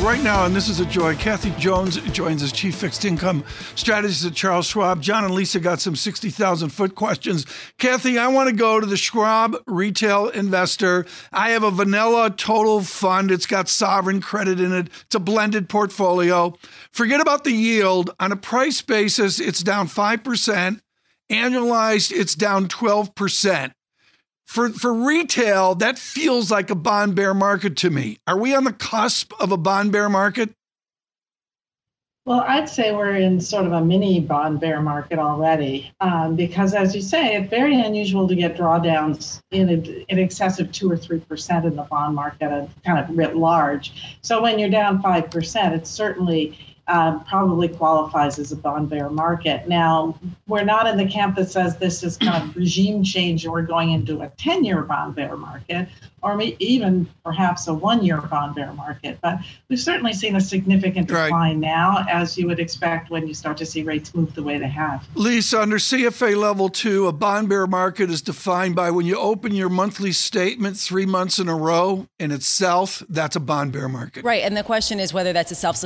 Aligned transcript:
Right 0.00 0.22
now, 0.22 0.46
and 0.46 0.54
this 0.54 0.68
is 0.68 0.78
a 0.78 0.86
joy, 0.86 1.16
Kathy 1.16 1.50
Jones 1.58 1.96
joins 2.12 2.40
as 2.44 2.52
Chief 2.52 2.76
Fixed 2.76 3.04
Income 3.04 3.42
Strategist 3.74 4.24
at 4.24 4.32
Charles 4.32 4.66
Schwab. 4.66 5.02
John 5.02 5.24
and 5.24 5.34
Lisa 5.34 5.58
got 5.58 5.80
some 5.80 5.96
60,000 5.96 6.68
foot 6.68 6.94
questions. 6.94 7.44
Kathy, 7.78 8.16
I 8.16 8.28
want 8.28 8.48
to 8.48 8.54
go 8.54 8.78
to 8.78 8.86
the 8.86 8.96
Schwab 8.96 9.56
retail 9.66 10.28
investor. 10.28 11.04
I 11.32 11.50
have 11.50 11.64
a 11.64 11.72
vanilla 11.72 12.30
total 12.30 12.80
fund. 12.82 13.32
It's 13.32 13.44
got 13.44 13.68
sovereign 13.68 14.20
credit 14.20 14.60
in 14.60 14.72
it, 14.72 14.88
it's 15.06 15.16
a 15.16 15.20
blended 15.20 15.68
portfolio. 15.68 16.54
Forget 16.92 17.20
about 17.20 17.42
the 17.42 17.52
yield. 17.52 18.10
On 18.20 18.30
a 18.30 18.36
price 18.36 18.80
basis, 18.80 19.40
it's 19.40 19.64
down 19.64 19.88
5%. 19.88 20.80
Annualized, 21.28 22.12
it's 22.12 22.36
down 22.36 22.68
12% 22.68 23.72
for 24.48 24.70
for 24.70 24.92
retail, 24.94 25.74
that 25.76 25.98
feels 25.98 26.50
like 26.50 26.70
a 26.70 26.74
bond 26.74 27.14
bear 27.14 27.34
market 27.34 27.76
to 27.76 27.90
me. 27.90 28.18
Are 28.26 28.36
we 28.36 28.54
on 28.54 28.64
the 28.64 28.72
cusp 28.72 29.32
of 29.38 29.52
a 29.52 29.58
bond 29.58 29.92
bear 29.92 30.08
market? 30.08 30.50
Well, 32.24 32.44
I'd 32.46 32.68
say 32.68 32.92
we're 32.92 33.16
in 33.16 33.40
sort 33.40 33.64
of 33.64 33.72
a 33.72 33.82
mini 33.82 34.20
bond 34.20 34.60
bear 34.60 34.82
market 34.82 35.18
already, 35.18 35.90
um, 36.00 36.36
because 36.36 36.74
as 36.74 36.94
you 36.94 37.00
say, 37.00 37.36
it's 37.36 37.48
very 37.48 37.80
unusual 37.80 38.28
to 38.28 38.34
get 38.34 38.54
drawdowns 38.54 39.40
in, 39.50 39.68
a, 39.70 40.04
in 40.10 40.18
excess 40.18 40.60
of 40.60 40.70
two 40.70 40.90
or 40.90 40.96
three 40.96 41.20
percent 41.20 41.64
in 41.64 41.76
the 41.76 41.84
bond 41.84 42.14
market, 42.14 42.50
uh, 42.50 42.66
kind 42.84 42.98
of 42.98 43.16
writ 43.16 43.36
large. 43.36 44.18
So 44.22 44.42
when 44.42 44.58
you're 44.58 44.68
down 44.68 45.00
five 45.00 45.30
percent, 45.30 45.74
it's 45.74 45.90
certainly 45.90 46.58
um, 46.88 47.24
probably 47.24 47.68
qualifies 47.68 48.38
as 48.38 48.50
a 48.50 48.56
bond 48.56 48.88
bear 48.88 49.10
market. 49.10 49.68
Now, 49.68 50.18
we're 50.46 50.64
not 50.64 50.86
in 50.86 50.96
the 50.96 51.06
camp 51.06 51.36
that 51.36 51.50
says 51.50 51.76
this 51.76 52.02
is 52.02 52.16
kind 52.16 52.48
of 52.48 52.56
regime 52.56 53.04
change 53.04 53.44
and 53.44 53.52
we're 53.52 53.62
going 53.62 53.90
into 53.90 54.22
a 54.22 54.28
10 54.28 54.64
year 54.64 54.82
bond 54.82 55.14
bear 55.14 55.36
market 55.36 55.88
or 56.22 56.40
even 56.58 57.08
perhaps 57.24 57.68
a 57.68 57.74
one 57.74 58.04
year 58.04 58.20
bond 58.20 58.54
bear 58.54 58.72
market. 58.72 59.18
But 59.22 59.38
we've 59.68 59.80
certainly 59.80 60.12
seen 60.12 60.36
a 60.36 60.40
significant 60.40 61.08
decline 61.08 61.30
right. 61.30 61.56
now, 61.56 62.04
as 62.08 62.36
you 62.36 62.46
would 62.46 62.58
expect 62.58 63.10
when 63.10 63.26
you 63.26 63.34
start 63.34 63.56
to 63.58 63.66
see 63.66 63.82
rates 63.82 64.14
move 64.14 64.34
the 64.34 64.42
way 64.42 64.58
they 64.58 64.68
have. 64.68 65.06
Lisa, 65.14 65.60
under 65.60 65.76
CFA 65.76 66.36
level 66.36 66.68
two, 66.68 67.06
a 67.06 67.12
bond 67.12 67.48
bear 67.48 67.66
market 67.66 68.10
is 68.10 68.22
defined 68.22 68.74
by 68.74 68.90
when 68.90 69.06
you 69.06 69.16
open 69.16 69.54
your 69.54 69.68
monthly 69.68 70.12
statement 70.12 70.76
three 70.76 71.06
months 71.06 71.38
in 71.38 71.48
a 71.48 71.54
row 71.54 72.08
and 72.18 72.32
it's 72.32 72.46
south, 72.46 73.02
that's 73.08 73.36
a 73.36 73.40
bond 73.40 73.72
bear 73.72 73.88
market. 73.88 74.24
Right. 74.24 74.42
And 74.42 74.56
the 74.56 74.64
question 74.64 75.00
is 75.00 75.12
whether 75.12 75.32
that's 75.32 75.52
a 75.52 75.54
self 75.54 75.80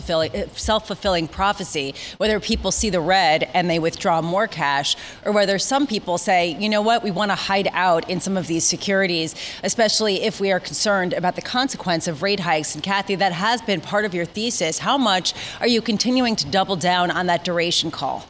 fulfilling 0.87 1.29
prophecy, 1.29 1.95
whether 2.17 2.41
people 2.41 2.73
see 2.73 2.91
the 2.91 3.01
red 3.01 3.49
and 3.55 3.69
they 3.69 3.79
withdraw 3.79 4.23
more 4.23 4.47
cash, 4.47 4.97
or 5.25 5.33
whether 5.33 5.59
some 5.59 5.87
people 5.87 6.19
say, 6.19 6.57
you 6.59 6.69
know 6.69 6.83
what, 6.83 7.03
we 7.03 7.11
want 7.11 7.31
to 7.31 7.35
hide 7.35 7.69
out 7.73 8.09
in 8.09 8.21
some 8.21 8.37
of 8.37 8.47
these 8.47 8.65
securities, 8.65 9.35
especially 9.63 10.22
if 10.23 10.41
we 10.41 10.53
are 10.53 10.61
concerned 10.61 11.13
about 11.13 11.37
the 11.37 11.43
consequence 11.43 12.07
of 12.07 12.23
rate 12.23 12.41
hikes. 12.41 12.75
And 12.75 12.83
Kathy, 12.83 13.15
that 13.17 13.33
has 13.33 13.61
been 13.61 13.81
part 13.81 14.05
of 14.05 14.15
your 14.15 14.25
thesis. 14.25 14.79
How 14.79 14.97
much 14.97 15.35
are 15.61 15.67
you 15.67 15.83
continuing 15.83 16.37
to 16.37 16.47
double 16.47 16.77
down 16.77 17.11
on 17.11 17.27
that 17.27 17.45
duration 17.45 17.91
call? 17.91 18.27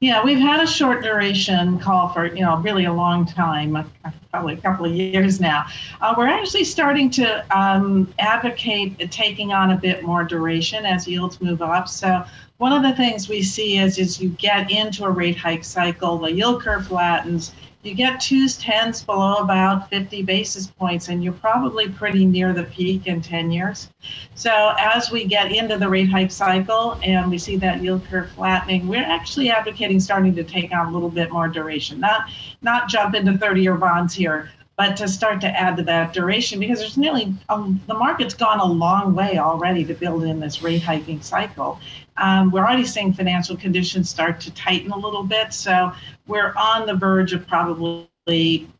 Yeah, 0.00 0.22
we've 0.22 0.38
had 0.38 0.62
a 0.62 0.66
short 0.66 1.02
duration 1.02 1.78
call 1.78 2.10
for 2.10 2.26
you 2.26 2.42
know 2.42 2.58
really 2.58 2.84
a 2.84 2.92
long 2.92 3.24
time, 3.24 3.90
probably 4.30 4.52
a 4.52 4.58
couple 4.58 4.84
of 4.84 4.92
years 4.92 5.40
now. 5.40 5.64
Uh, 6.02 6.14
we're 6.18 6.28
actually 6.28 6.64
starting 6.64 7.08
to 7.12 7.58
um, 7.58 8.12
advocate 8.18 9.10
taking 9.10 9.54
on 9.54 9.70
a 9.70 9.76
bit 9.76 10.04
more 10.04 10.22
duration 10.22 10.84
as 10.84 11.08
yields 11.08 11.40
move 11.40 11.62
up. 11.62 11.88
So 11.88 12.22
one 12.58 12.72
of 12.72 12.82
the 12.82 12.92
things 12.94 13.30
we 13.30 13.42
see 13.42 13.78
is 13.78 13.98
as 13.98 14.20
you 14.20 14.28
get 14.30 14.70
into 14.70 15.04
a 15.04 15.10
rate 15.10 15.38
hike 15.38 15.64
cycle, 15.64 16.18
the 16.18 16.30
yield 16.30 16.62
curve 16.62 16.88
flattens 16.88 17.52
you 17.86 17.94
get 17.94 18.20
twos, 18.20 18.58
tens 18.58 19.02
below 19.02 19.36
about 19.36 19.88
50 19.88 20.22
basis 20.22 20.66
points, 20.66 21.08
and 21.08 21.22
you're 21.22 21.32
probably 21.32 21.88
pretty 21.88 22.26
near 22.26 22.52
the 22.52 22.64
peak 22.64 23.06
in 23.06 23.22
10 23.22 23.50
years. 23.50 23.90
So 24.34 24.74
as 24.78 25.10
we 25.10 25.24
get 25.24 25.52
into 25.52 25.78
the 25.78 25.88
rate 25.88 26.10
hike 26.10 26.30
cycle 26.30 26.98
and 27.02 27.30
we 27.30 27.38
see 27.38 27.56
that 27.58 27.82
yield 27.82 28.04
curve 28.06 28.30
flattening, 28.30 28.88
we're 28.88 29.04
actually 29.04 29.50
advocating 29.50 30.00
starting 30.00 30.34
to 30.34 30.44
take 30.44 30.72
on 30.72 30.88
a 30.88 30.90
little 30.90 31.10
bit 31.10 31.30
more 31.30 31.48
duration, 31.48 32.00
not 32.00 32.28
not 32.62 32.88
jump 32.88 33.14
into 33.14 33.32
30-year 33.32 33.76
bonds 33.76 34.14
here, 34.14 34.50
but 34.76 34.96
to 34.96 35.08
start 35.08 35.40
to 35.40 35.48
add 35.48 35.76
to 35.76 35.82
that 35.84 36.12
duration 36.12 36.60
because 36.60 36.80
there's 36.80 36.98
nearly 36.98 37.34
um, 37.48 37.80
the 37.86 37.94
market's 37.94 38.34
gone 38.34 38.60
a 38.60 38.64
long 38.64 39.14
way 39.14 39.38
already 39.38 39.84
to 39.84 39.94
build 39.94 40.24
in 40.24 40.40
this 40.40 40.62
rate 40.62 40.82
hiking 40.82 41.20
cycle. 41.20 41.80
Um, 42.18 42.50
we're 42.50 42.60
already 42.60 42.84
seeing 42.84 43.12
financial 43.12 43.56
conditions 43.56 44.08
start 44.08 44.40
to 44.40 44.50
tighten 44.52 44.90
a 44.92 44.98
little 44.98 45.22
bit, 45.22 45.52
so 45.52 45.92
we're 46.26 46.54
on 46.56 46.86
the 46.86 46.94
verge 46.94 47.32
of 47.32 47.46
probably 47.46 48.08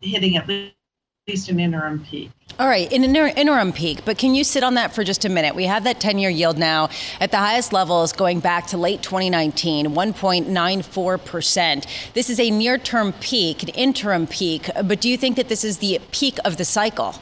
hitting 0.01 0.37
at 0.37 0.49
least 0.49 1.49
an 1.49 1.61
interim 1.61 2.05
peak. 2.05 2.31
All 2.59 2.69
right, 2.69 2.91
an 2.91 3.05
interim 3.05 3.73
peak, 3.73 4.05
but 4.07 4.17
can 4.17 4.35
you 4.35 4.43
sit 4.45 4.63
on 4.63 4.75
that 4.75 4.95
for 4.95 5.05
just 5.05 5.27
a 5.27 5.29
minute? 5.29 5.55
We 5.55 5.65
have 5.65 5.85
that 5.85 6.01
10 6.01 6.19
year 6.19 6.31
yield 6.31 6.57
now 6.57 6.89
at 7.21 7.31
the 7.31 7.37
highest 7.37 7.73
levels 7.73 8.15
going 8.15 8.41
back 8.41 8.69
to 8.69 8.79
late 8.79 9.03
2019, 9.03 9.89
1.94%. 9.89 11.87
This 12.15 12.31
is 12.31 12.41
a 12.41 12.51
near 12.51 12.79
term 12.79 13.13
peak, 13.15 13.63
an 13.63 13.69
interim 13.71 14.27
peak, 14.27 14.71
but 14.85 15.03
do 15.03 15.11
you 15.11 15.19
think 15.19 15.37
that 15.37 15.49
this 15.49 15.65
is 15.65 15.79
the 15.79 16.01
peak 16.13 16.39
of 16.45 16.57
the 16.57 16.65
cycle? 16.65 17.17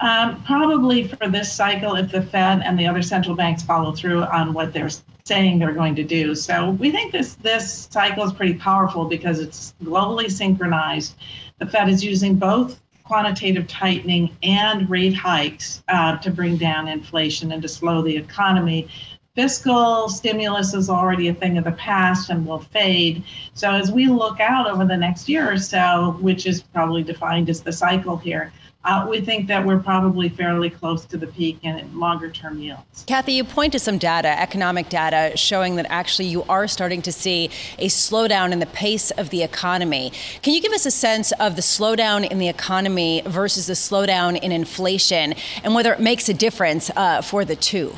Um, 0.00 0.42
probably 0.44 1.06
for 1.06 1.28
this 1.28 1.52
cycle, 1.52 1.94
if 1.94 2.10
the 2.10 2.22
Fed 2.22 2.62
and 2.64 2.78
the 2.78 2.86
other 2.86 3.02
central 3.02 3.36
banks 3.36 3.62
follow 3.62 3.92
through 3.92 4.24
on 4.24 4.52
what 4.52 4.72
they're 4.72 4.90
saying 5.24 5.58
they're 5.58 5.72
going 5.72 5.94
to 5.94 6.02
do. 6.02 6.34
So 6.34 6.70
we 6.70 6.90
think 6.90 7.12
this 7.12 7.34
this 7.36 7.88
cycle 7.90 8.24
is 8.24 8.32
pretty 8.32 8.54
powerful 8.54 9.04
because 9.04 9.38
it's 9.38 9.74
globally 9.82 10.30
synchronized. 10.30 11.14
The 11.58 11.66
Fed 11.66 11.88
is 11.88 12.04
using 12.04 12.34
both 12.34 12.80
quantitative 13.04 13.66
tightening 13.66 14.36
and 14.42 14.88
rate 14.88 15.14
hikes 15.14 15.82
uh, 15.88 16.16
to 16.18 16.30
bring 16.30 16.56
down 16.56 16.88
inflation 16.88 17.52
and 17.52 17.62
to 17.62 17.68
slow 17.68 18.02
the 18.02 18.16
economy. 18.16 18.88
Fiscal 19.34 20.08
stimulus 20.08 20.74
is 20.74 20.90
already 20.90 21.28
a 21.28 21.34
thing 21.34 21.56
of 21.56 21.64
the 21.64 21.72
past 21.72 22.28
and 22.30 22.46
will 22.46 22.58
fade. 22.58 23.24
So, 23.54 23.70
as 23.70 23.90
we 23.90 24.06
look 24.06 24.40
out 24.40 24.68
over 24.68 24.84
the 24.84 24.96
next 24.96 25.28
year 25.28 25.50
or 25.50 25.58
so, 25.58 26.16
which 26.20 26.46
is 26.46 26.62
probably 26.62 27.02
defined 27.02 27.48
as 27.48 27.62
the 27.62 27.72
cycle 27.72 28.16
here, 28.16 28.52
uh, 28.84 29.06
we 29.08 29.20
think 29.20 29.46
that 29.46 29.64
we're 29.64 29.78
probably 29.78 30.28
fairly 30.28 30.68
close 30.68 31.04
to 31.06 31.16
the 31.16 31.26
peak 31.26 31.58
in 31.62 31.98
longer 31.98 32.30
term 32.30 32.58
yields. 32.58 33.04
Kathy, 33.06 33.32
you 33.32 33.44
point 33.44 33.72
to 33.72 33.78
some 33.78 33.98
data, 33.98 34.28
economic 34.28 34.88
data, 34.88 35.36
showing 35.36 35.76
that 35.76 35.86
actually 35.88 36.26
you 36.26 36.42
are 36.44 36.66
starting 36.66 37.00
to 37.02 37.12
see 37.12 37.50
a 37.78 37.86
slowdown 37.86 38.52
in 38.52 38.58
the 38.58 38.66
pace 38.66 39.10
of 39.12 39.30
the 39.30 39.42
economy. 39.42 40.12
Can 40.42 40.54
you 40.54 40.60
give 40.60 40.72
us 40.72 40.84
a 40.84 40.90
sense 40.90 41.32
of 41.32 41.54
the 41.54 41.62
slowdown 41.62 42.28
in 42.28 42.38
the 42.38 42.48
economy 42.48 43.22
versus 43.26 43.66
the 43.66 43.74
slowdown 43.74 44.40
in 44.40 44.50
inflation 44.50 45.34
and 45.62 45.74
whether 45.74 45.92
it 45.92 46.00
makes 46.00 46.28
a 46.28 46.34
difference 46.34 46.90
uh, 46.96 47.22
for 47.22 47.44
the 47.44 47.56
two? 47.56 47.94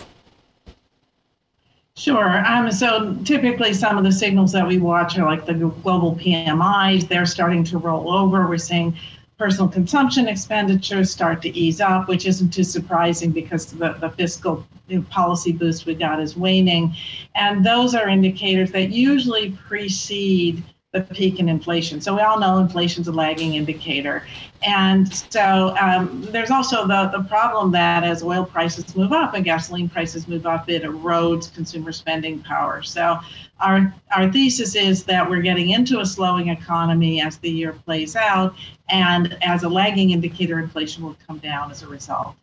Sure. 1.96 2.44
Um, 2.44 2.72
so 2.72 3.16
typically, 3.24 3.72
some 3.72 3.96
of 3.96 4.02
the 4.02 4.10
signals 4.10 4.50
that 4.52 4.66
we 4.66 4.78
watch 4.78 5.16
are 5.16 5.24
like 5.24 5.46
the 5.46 5.54
global 5.54 6.16
PMIs. 6.16 7.06
They're 7.06 7.24
starting 7.24 7.62
to 7.64 7.78
roll 7.78 8.12
over. 8.12 8.48
We're 8.48 8.58
seeing 8.58 8.96
personal 9.38 9.68
consumption 9.68 10.28
expenditures 10.28 11.10
start 11.10 11.42
to 11.42 11.58
ease 11.58 11.80
up, 11.80 12.08
which 12.08 12.26
isn't 12.26 12.50
too 12.50 12.64
surprising 12.64 13.30
because 13.30 13.66
the, 13.66 13.92
the 13.94 14.10
fiscal 14.10 14.64
policy 15.10 15.50
boost 15.50 15.86
we 15.86 15.94
got 15.94 16.20
is 16.20 16.36
waning. 16.36 16.94
And 17.34 17.64
those 17.64 17.94
are 17.94 18.08
indicators 18.08 18.70
that 18.72 18.90
usually 18.90 19.50
precede 19.66 20.62
the 20.94 21.00
peak 21.00 21.40
in 21.40 21.48
inflation. 21.48 22.00
So 22.00 22.14
we 22.14 22.22
all 22.22 22.38
know 22.38 22.58
inflation's 22.58 23.08
a 23.08 23.12
lagging 23.12 23.54
indicator. 23.54 24.24
And 24.62 25.12
so 25.12 25.76
um, 25.80 26.22
there's 26.30 26.52
also 26.52 26.86
the, 26.86 27.10
the 27.12 27.24
problem 27.24 27.72
that 27.72 28.04
as 28.04 28.22
oil 28.22 28.44
prices 28.44 28.94
move 28.94 29.12
up 29.12 29.34
and 29.34 29.44
gasoline 29.44 29.88
prices 29.88 30.28
move 30.28 30.46
up, 30.46 30.70
it 30.70 30.84
erodes 30.84 31.52
consumer 31.52 31.90
spending 31.90 32.40
power. 32.44 32.80
So 32.82 33.18
our, 33.58 33.92
our 34.16 34.30
thesis 34.30 34.76
is 34.76 35.04
that 35.04 35.28
we're 35.28 35.42
getting 35.42 35.70
into 35.70 35.98
a 35.98 36.06
slowing 36.06 36.48
economy 36.48 37.20
as 37.20 37.38
the 37.38 37.50
year 37.50 37.72
plays 37.72 38.14
out. 38.14 38.54
And 38.88 39.36
as 39.42 39.64
a 39.64 39.68
lagging 39.68 40.12
indicator, 40.12 40.60
inflation 40.60 41.02
will 41.02 41.16
come 41.26 41.38
down 41.38 41.72
as 41.72 41.82
a 41.82 41.88
result. 41.88 42.36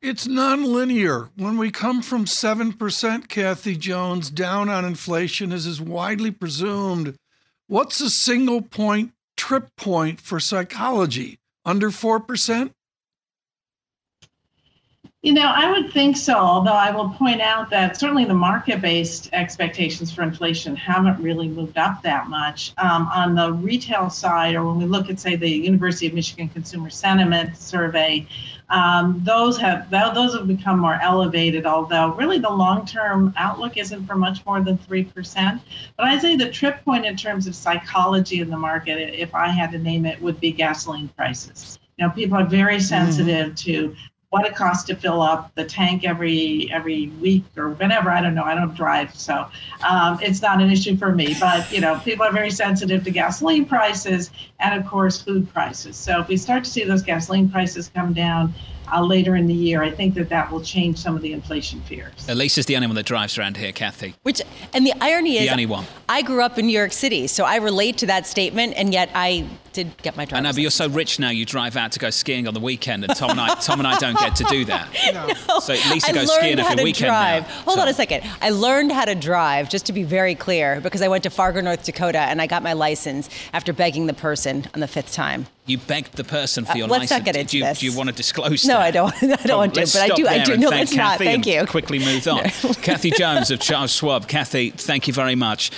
It's 0.00 0.26
nonlinear. 0.26 1.30
When 1.36 1.56
we 1.56 1.70
come 1.70 2.02
from 2.02 2.24
7%, 2.24 3.28
Kathy 3.28 3.76
Jones, 3.76 4.30
down 4.30 4.68
on 4.68 4.84
inflation, 4.84 5.52
as 5.52 5.64
is 5.64 5.80
widely 5.80 6.32
presumed, 6.32 7.14
What's 7.68 8.00
a 8.00 8.10
single 8.10 8.60
point 8.60 9.12
trip 9.36 9.68
point 9.76 10.20
for 10.20 10.40
psychology? 10.40 11.38
Under 11.64 11.90
4%? 11.90 12.72
You 15.22 15.32
know, 15.32 15.52
I 15.54 15.70
would 15.70 15.92
think 15.92 16.16
so, 16.16 16.34
although 16.34 16.72
I 16.72 16.90
will 16.90 17.10
point 17.10 17.40
out 17.40 17.70
that 17.70 17.96
certainly 17.96 18.24
the 18.24 18.34
market 18.34 18.80
based 18.80 19.30
expectations 19.32 20.12
for 20.12 20.22
inflation 20.22 20.74
haven't 20.74 21.22
really 21.22 21.46
moved 21.46 21.78
up 21.78 22.02
that 22.02 22.28
much. 22.28 22.72
Um, 22.78 23.06
on 23.06 23.36
the 23.36 23.52
retail 23.52 24.10
side, 24.10 24.56
or 24.56 24.64
when 24.66 24.78
we 24.78 24.84
look 24.84 25.10
at, 25.10 25.20
say, 25.20 25.36
the 25.36 25.48
University 25.48 26.08
of 26.08 26.14
Michigan 26.14 26.48
Consumer 26.48 26.90
Sentiment 26.90 27.56
Survey, 27.56 28.26
um, 28.68 29.20
those 29.22 29.56
have 29.58 29.88
those 29.90 30.34
have 30.34 30.48
become 30.48 30.80
more 30.80 30.98
elevated. 31.00 31.66
Although 31.66 32.14
really 32.14 32.40
the 32.40 32.50
long-term 32.50 33.32
outlook 33.36 33.76
isn't 33.76 34.04
for 34.06 34.16
much 34.16 34.44
more 34.44 34.60
than 34.60 34.76
three 34.76 35.04
percent. 35.04 35.62
But 35.96 36.08
I'd 36.08 36.20
say 36.20 36.34
the 36.34 36.50
trip 36.50 36.84
point 36.84 37.06
in 37.06 37.16
terms 37.16 37.46
of 37.46 37.54
psychology 37.54 38.40
in 38.40 38.50
the 38.50 38.58
market, 38.58 38.98
if 39.14 39.36
I 39.36 39.50
had 39.50 39.70
to 39.70 39.78
name 39.78 40.04
it, 40.04 40.20
would 40.20 40.40
be 40.40 40.50
gasoline 40.50 41.06
prices. 41.16 41.78
You 41.96 42.08
know, 42.08 42.12
people 42.12 42.38
are 42.38 42.46
very 42.46 42.76
mm-hmm. 42.76 42.82
sensitive 42.82 43.52
mm. 43.52 43.64
to 43.64 43.94
what 44.32 44.46
it 44.46 44.56
costs 44.56 44.84
to 44.84 44.96
fill 44.96 45.20
up 45.20 45.54
the 45.56 45.64
tank 45.64 46.06
every 46.06 46.66
every 46.72 47.08
week 47.20 47.44
or 47.54 47.72
whenever. 47.72 48.10
I 48.10 48.22
don't 48.22 48.34
know. 48.34 48.44
I 48.44 48.54
don't 48.54 48.74
drive, 48.74 49.14
so 49.14 49.46
um, 49.86 50.18
it's 50.22 50.40
not 50.40 50.62
an 50.62 50.70
issue 50.70 50.96
for 50.96 51.12
me. 51.12 51.36
But 51.38 51.70
you 51.70 51.82
know, 51.82 52.00
people 52.02 52.24
are 52.24 52.32
very 52.32 52.50
sensitive 52.50 53.04
to 53.04 53.10
gasoline 53.10 53.66
prices 53.66 54.30
and 54.58 54.80
of 54.80 54.88
course 54.88 55.20
food 55.20 55.52
prices. 55.52 55.96
So 55.96 56.20
if 56.20 56.28
we 56.28 56.38
start 56.38 56.64
to 56.64 56.70
see 56.70 56.82
those 56.84 57.02
gasoline 57.02 57.50
prices 57.50 57.90
come 57.94 58.14
down, 58.14 58.54
uh, 58.92 59.02
later 59.02 59.36
in 59.36 59.46
the 59.46 59.54
year. 59.54 59.82
I 59.82 59.90
think 59.90 60.14
that 60.14 60.28
that 60.28 60.50
will 60.50 60.60
change 60.60 60.98
some 60.98 61.16
of 61.16 61.22
the 61.22 61.32
inflation 61.32 61.80
fears. 61.82 62.28
Lisa's 62.28 62.66
the 62.66 62.76
only 62.76 62.88
one 62.88 62.96
that 62.96 63.06
drives 63.06 63.38
around 63.38 63.56
here, 63.56 63.72
Kathy. 63.72 64.14
Which, 64.22 64.42
and 64.74 64.86
the 64.86 64.92
irony 65.00 65.38
the 65.38 65.44
is, 65.44 65.50
only 65.50 65.66
one. 65.66 65.86
I 66.08 66.22
grew 66.22 66.42
up 66.42 66.58
in 66.58 66.66
New 66.66 66.76
York 66.76 66.92
City, 66.92 67.26
so 67.26 67.44
I 67.44 67.56
relate 67.56 67.98
to 67.98 68.06
that 68.06 68.26
statement, 68.26 68.74
and 68.76 68.92
yet 68.92 69.10
I 69.14 69.48
did 69.72 69.96
get 70.02 70.16
my 70.16 70.24
driver's 70.24 70.38
I 70.38 70.48
know, 70.48 70.52
but 70.54 70.62
you're 70.62 70.70
so 70.70 70.88
rich 70.88 71.18
now. 71.18 71.30
You 71.30 71.44
drive 71.44 71.76
out 71.76 71.92
to 71.92 71.98
go 71.98 72.10
skiing 72.10 72.46
on 72.46 72.54
the 72.54 72.60
weekend, 72.60 73.04
and 73.04 73.14
Tom 73.14 73.30
and 73.30 73.40
I, 73.40 73.54
Tom 73.60 73.80
and 73.80 73.86
I 73.86 73.98
don't 73.98 74.18
get 74.18 74.36
to 74.36 74.44
do 74.44 74.64
that. 74.66 74.88
No. 75.12 75.28
So 75.60 75.72
Lisa 75.72 76.08
I 76.08 76.12
goes 76.12 76.32
skiing 76.32 76.58
every 76.58 76.84
weekend 76.84 77.08
drive. 77.08 77.42
now. 77.42 77.54
Hold 77.64 77.76
so. 77.76 77.82
on 77.82 77.88
a 77.88 77.92
second. 77.92 78.24
I 78.40 78.50
learned 78.50 78.92
how 78.92 79.04
to 79.04 79.14
drive, 79.14 79.68
just 79.68 79.84
to 79.86 79.92
be 79.92 80.04
very 80.04 80.34
clear, 80.34 80.80
because 80.80 81.02
I 81.02 81.08
went 81.08 81.24
to 81.24 81.30
Fargo, 81.30 81.60
North 81.60 81.84
Dakota, 81.84 82.20
and 82.20 82.40
I 82.40 82.46
got 82.46 82.62
my 82.62 82.72
license 82.72 83.28
after 83.52 83.72
begging 83.72 84.06
the 84.06 84.14
person 84.14 84.66
on 84.74 84.80
the 84.80 84.88
fifth 84.88 85.12
time. 85.12 85.46
You 85.66 85.78
begged 85.78 86.14
the 86.16 86.24
person 86.24 86.64
for 86.64 86.76
your 86.76 86.86
uh, 86.86 86.90
let's 86.90 87.10
license. 87.10 87.18
Not 87.18 87.24
get 87.24 87.36
into 87.36 87.50
do, 87.50 87.58
you, 87.58 87.64
this. 87.64 87.80
do 87.80 87.86
you 87.86 87.96
want 87.96 88.08
to 88.08 88.14
disclose? 88.14 88.64
No, 88.64 88.74
that? 88.74 88.82
I 88.82 88.90
don't. 88.90 89.14
I 89.22 89.36
don't 89.44 89.58
want 89.58 89.74
to, 89.74 89.80
but 89.80 89.96
I 89.96 90.08
do. 90.08 90.26
I 90.26 90.44
do. 90.44 90.56
No, 90.56 90.68
let's 90.68 90.94
not. 90.94 91.18
Thank 91.18 91.46
you. 91.46 91.66
Quickly 91.66 91.98
move 91.98 92.26
on. 92.26 92.44
No. 92.44 92.72
Kathy 92.74 93.10
Jones 93.10 93.50
of 93.50 93.60
Charles 93.60 93.92
Schwab. 93.92 94.28
Kathy, 94.28 94.70
thank 94.70 95.06
you 95.06 95.14
very 95.14 95.34
much. 95.34 95.70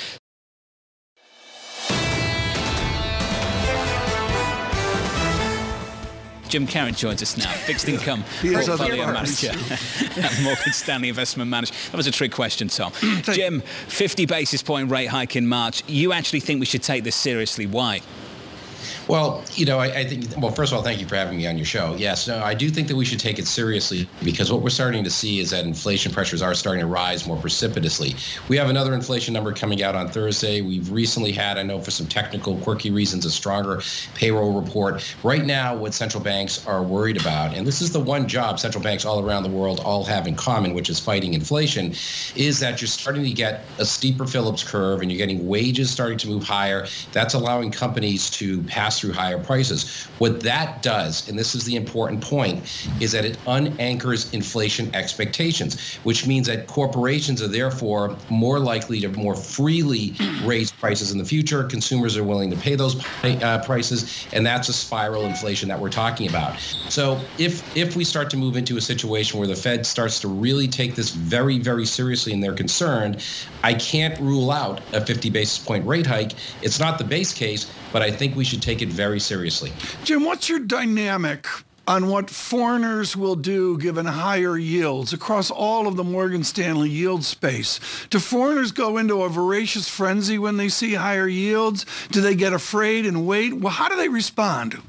Jim 6.54 6.68
Caron 6.68 6.94
joins 6.94 7.20
us 7.20 7.36
now, 7.36 7.50
fixed 7.50 7.88
income 7.88 8.22
portfolio 8.40 9.06
manager 9.06 9.50
at 9.50 10.40
Morgan 10.40 10.72
Stanley 10.72 11.08
Investment 11.08 11.50
Manager. 11.50 11.74
That 11.90 11.96
was 11.96 12.06
a 12.06 12.12
trick 12.12 12.30
question, 12.30 12.68
Tom. 12.68 12.92
Jim, 13.22 13.60
50 13.88 14.26
basis 14.26 14.62
point 14.62 14.88
rate 14.88 15.06
hike 15.06 15.34
in 15.34 15.48
March. 15.48 15.82
You 15.88 16.12
actually 16.12 16.38
think 16.38 16.60
we 16.60 16.66
should 16.66 16.84
take 16.84 17.02
this 17.02 17.16
seriously? 17.16 17.66
Why? 17.66 18.02
Well, 19.06 19.44
you 19.52 19.66
know, 19.66 19.78
I, 19.78 19.86
I, 19.86 20.04
think, 20.04 20.24
well, 20.38 20.50
first 20.50 20.72
of 20.72 20.78
all, 20.78 20.82
thank 20.82 20.98
you 20.98 21.06
for 21.06 21.14
having 21.14 21.36
me 21.36 21.46
on 21.46 21.58
your 21.58 21.66
show. 21.66 21.94
Yes, 21.98 22.26
no, 22.26 22.42
I 22.42 22.54
do 22.54 22.70
think 22.70 22.88
that 22.88 22.96
we 22.96 23.04
should 23.04 23.20
take 23.20 23.38
it 23.38 23.46
seriously 23.46 24.08
because 24.22 24.50
what 24.50 24.62
we're 24.62 24.70
starting 24.70 25.04
to 25.04 25.10
see 25.10 25.40
is 25.40 25.50
that 25.50 25.66
inflation 25.66 26.10
pressures 26.10 26.40
are 26.40 26.54
starting 26.54 26.80
to 26.80 26.86
rise 26.86 27.26
more 27.26 27.36
precipitously. 27.36 28.14
We 28.48 28.56
have 28.56 28.70
another 28.70 28.94
inflation 28.94 29.34
number 29.34 29.52
coming 29.52 29.82
out 29.82 29.94
on 29.94 30.08
Thursday. 30.08 30.62
We've 30.62 30.90
recently 30.90 31.32
had, 31.32 31.58
I 31.58 31.62
know 31.64 31.80
for 31.80 31.90
some 31.90 32.06
technical, 32.06 32.56
quirky 32.58 32.90
reasons, 32.90 33.26
a 33.26 33.30
stronger 33.30 33.82
payroll 34.14 34.58
report. 34.58 35.14
Right 35.22 35.44
now, 35.44 35.76
what 35.76 35.92
central 35.92 36.22
banks 36.22 36.66
are 36.66 36.82
worried 36.82 37.20
about, 37.20 37.54
and 37.54 37.66
this 37.66 37.82
is 37.82 37.92
the 37.92 38.00
one 38.00 38.26
job 38.26 38.58
central 38.58 38.82
banks 38.82 39.04
all 39.04 39.20
around 39.20 39.42
the 39.42 39.50
world 39.50 39.80
all 39.80 40.04
have 40.04 40.26
in 40.26 40.34
common, 40.34 40.72
which 40.72 40.88
is 40.88 40.98
fighting 40.98 41.34
inflation, 41.34 41.94
is 42.36 42.58
that 42.60 42.80
you're 42.80 42.88
starting 42.88 43.24
to 43.24 43.32
get 43.32 43.64
a 43.78 43.84
steeper 43.84 44.26
Phillips 44.26 44.64
curve 44.64 45.02
and 45.02 45.10
you're 45.10 45.18
getting 45.18 45.46
wages 45.46 45.90
starting 45.90 46.16
to 46.18 46.28
move 46.28 46.42
higher. 46.42 46.86
That's 47.12 47.34
allowing 47.34 47.70
companies 47.70 48.30
to 48.30 48.62
pass 48.62 48.93
pass 48.94 49.00
through 49.00 49.12
higher 49.12 49.38
prices. 49.38 50.06
What 50.18 50.40
that 50.40 50.82
does, 50.82 51.28
and 51.28 51.38
this 51.38 51.54
is 51.54 51.64
the 51.64 51.76
important 51.76 52.20
point, 52.20 52.62
is 53.00 53.12
that 53.12 53.24
it 53.24 53.38
unanchors 53.46 54.32
inflation 54.32 54.94
expectations, 54.94 55.96
which 56.04 56.26
means 56.26 56.46
that 56.46 56.66
corporations 56.66 57.42
are 57.42 57.48
therefore 57.48 58.16
more 58.30 58.58
likely 58.58 59.00
to 59.00 59.08
more 59.08 59.34
freely 59.34 60.14
raise 60.44 60.70
prices 60.70 61.12
in 61.12 61.18
the 61.18 61.24
future. 61.24 61.64
Consumers 61.64 62.16
are 62.16 62.24
willing 62.24 62.50
to 62.50 62.56
pay 62.56 62.76
those 62.76 63.04
uh, 63.24 63.62
prices, 63.64 64.26
and 64.32 64.46
that's 64.46 64.68
a 64.68 64.72
spiral 64.72 65.24
inflation 65.24 65.68
that 65.68 65.78
we're 65.78 65.90
talking 65.90 66.28
about. 66.28 66.58
So 66.88 67.20
if 67.38 67.64
if 67.76 67.96
we 67.96 68.04
start 68.04 68.30
to 68.30 68.36
move 68.36 68.56
into 68.56 68.76
a 68.76 68.80
situation 68.80 69.38
where 69.38 69.48
the 69.48 69.56
Fed 69.56 69.86
starts 69.86 70.20
to 70.20 70.28
really 70.28 70.68
take 70.68 70.94
this 70.94 71.10
very 71.10 71.58
very 71.58 71.86
seriously 71.86 72.32
and 72.32 72.42
they're 72.42 72.52
concerned, 72.52 73.22
I 73.62 73.74
can't 73.74 74.18
rule 74.20 74.50
out 74.50 74.80
a 74.92 75.00
50 75.00 75.30
basis 75.30 75.58
point 75.58 75.86
rate 75.86 76.06
hike. 76.06 76.32
It's 76.62 76.78
not 76.78 76.98
the 76.98 77.04
base 77.04 77.32
case, 77.32 77.70
but 77.92 78.02
I 78.02 78.10
think 78.10 78.36
we 78.36 78.44
should 78.44 78.60
take 78.60 78.82
it 78.82 78.83
very 78.90 79.20
seriously. 79.20 79.72
Jim, 80.04 80.24
what's 80.24 80.48
your 80.48 80.60
dynamic 80.60 81.46
on 81.86 82.08
what 82.08 82.30
foreigners 82.30 83.16
will 83.16 83.36
do 83.36 83.78
given 83.78 84.06
higher 84.06 84.56
yields 84.56 85.12
across 85.12 85.50
all 85.50 85.86
of 85.86 85.96
the 85.96 86.04
Morgan 86.04 86.44
Stanley 86.44 86.88
yield 86.88 87.24
space. 87.24 87.78
Do 88.10 88.18
foreigners 88.18 88.72
go 88.72 88.96
into 88.96 89.22
a 89.22 89.28
voracious 89.28 89.88
frenzy 89.88 90.38
when 90.38 90.56
they 90.56 90.68
see 90.68 90.94
higher 90.94 91.28
yields? 91.28 91.84
Do 92.10 92.20
they 92.20 92.34
get 92.34 92.52
afraid 92.52 93.06
and 93.06 93.26
wait? 93.26 93.54
Well, 93.54 93.72
how 93.72 93.88
do 93.88 93.96
they 93.96 94.08
respond? 94.08 94.80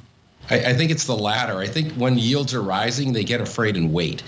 I, 0.50 0.57
I, 0.68 0.74
think 0.74 0.91
it's 0.91 1.06
the 1.06 1.18
latter. 1.18 1.57
I 1.57 1.68
think 1.68 1.94
when 1.94 2.18
yields 2.18 2.53
are 2.53 2.62
rising, 2.62 3.13
they 3.13 3.24
get 3.24 3.41
afraid 3.41 3.75
and 3.75 3.91
wait. 3.91 4.24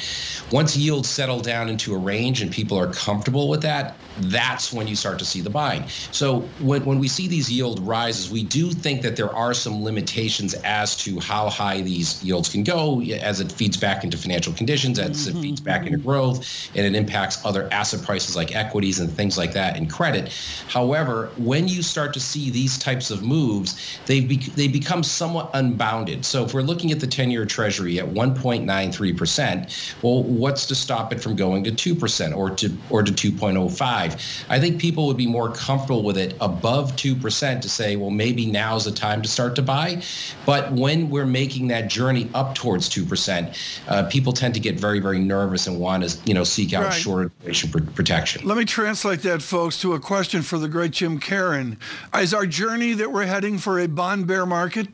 Once 0.51 0.75
yields 0.75 1.07
settle 1.07 1.39
down 1.39 1.69
into 1.69 1.93
a 1.93 1.97
range 1.97 2.41
and 2.41 2.51
people 2.51 2.77
are 2.77 2.91
comfortable 2.91 3.49
with 3.49 3.61
that, 3.61 3.95
that's 4.21 4.73
when 4.73 4.87
you 4.87 4.95
start 4.95 5.19
to 5.19 5.25
see 5.25 5.41
the 5.41 5.49
buying. 5.49 5.87
So 6.11 6.41
when, 6.59 6.83
when 6.85 6.99
we 6.99 7.07
see 7.07 7.27
these 7.27 7.51
yield 7.51 7.79
rises, 7.79 8.29
we 8.29 8.43
do 8.43 8.71
think 8.71 9.01
that 9.01 9.15
there 9.15 9.33
are 9.33 9.53
some 9.53 9.83
limitations 9.83 10.53
as 10.63 10.95
to 10.97 11.19
how 11.19 11.49
high 11.49 11.81
these 11.81 12.23
yields 12.23 12.49
can 12.49 12.63
go 12.63 13.01
as 13.01 13.39
it 13.39 13.51
feeds 13.51 13.77
back 13.77 14.03
into 14.03 14.17
financial 14.17 14.53
conditions, 14.53 14.99
as 14.99 15.27
mm-hmm. 15.27 15.37
it 15.37 15.41
feeds 15.41 15.61
back 15.61 15.85
into 15.85 15.97
growth, 15.97 16.69
and 16.75 16.85
it 16.85 16.95
impacts 16.95 17.43
other 17.45 17.71
asset 17.71 18.03
prices 18.03 18.35
like 18.35 18.55
equities 18.55 18.99
and 18.99 19.11
things 19.11 19.37
like 19.37 19.53
that 19.53 19.77
and 19.77 19.89
credit. 19.91 20.31
However, 20.67 21.31
when 21.37 21.67
you 21.67 21.81
start 21.81 22.13
to 22.13 22.19
see 22.19 22.49
these 22.49 22.77
types 22.77 23.11
of 23.11 23.23
moves, 23.23 23.99
they, 24.05 24.19
be, 24.21 24.37
they 24.37 24.67
become 24.67 25.03
somewhat 25.03 25.49
unbounded. 25.53 26.25
So 26.25 26.43
if 26.43 26.53
we're 26.53 26.61
looking 26.61 26.91
at 26.91 26.99
the 26.99 27.07
10-year 27.07 27.45
treasury 27.45 27.99
at 27.99 28.05
1.93%, 28.05 30.03
well, 30.03 30.23
what's 30.23 30.65
to 30.67 30.75
stop 30.75 31.13
it 31.13 31.21
from 31.21 31.35
going 31.35 31.63
to 31.63 31.71
2% 31.71 32.35
or 32.35 32.49
to 32.51 32.77
or 32.89 33.03
to 33.03 33.11
2.05? 33.11 34.06
I 34.49 34.59
think 34.59 34.79
people 34.79 35.07
would 35.07 35.17
be 35.17 35.27
more 35.27 35.51
comfortable 35.51 36.03
with 36.03 36.17
it 36.17 36.35
above 36.41 36.95
2% 36.95 37.61
to 37.61 37.69
say, 37.69 37.95
well, 37.95 38.09
maybe 38.09 38.45
now's 38.45 38.85
the 38.85 38.91
time 38.91 39.21
to 39.21 39.27
start 39.27 39.55
to 39.55 39.61
buy. 39.61 40.01
But 40.45 40.71
when 40.71 41.09
we're 41.09 41.25
making 41.25 41.67
that 41.69 41.89
journey 41.89 42.29
up 42.33 42.55
towards 42.55 42.89
2%, 42.89 43.55
uh, 43.87 44.03
people 44.09 44.33
tend 44.33 44.53
to 44.53 44.59
get 44.59 44.79
very, 44.79 44.99
very 44.99 45.19
nervous 45.19 45.67
and 45.67 45.79
want 45.79 46.07
to, 46.07 46.17
you 46.25 46.33
know, 46.33 46.43
seek 46.43 46.73
out 46.73 46.85
right. 46.85 46.93
shorter 46.93 47.31
duration 47.41 47.69
protection. 47.69 48.45
Let 48.45 48.57
me 48.57 48.65
translate 48.65 49.21
that, 49.21 49.41
folks, 49.41 49.79
to 49.81 49.93
a 49.93 49.99
question 49.99 50.41
for 50.41 50.57
the 50.57 50.67
great 50.67 50.91
Jim 50.91 51.19
Caron. 51.19 51.77
Is 52.15 52.33
our 52.33 52.45
journey 52.45 52.93
that 52.93 53.11
we're 53.11 53.25
heading 53.25 53.57
for 53.57 53.79
a 53.79 53.87
bond 53.87 54.27
bear 54.27 54.45
market? 54.45 54.87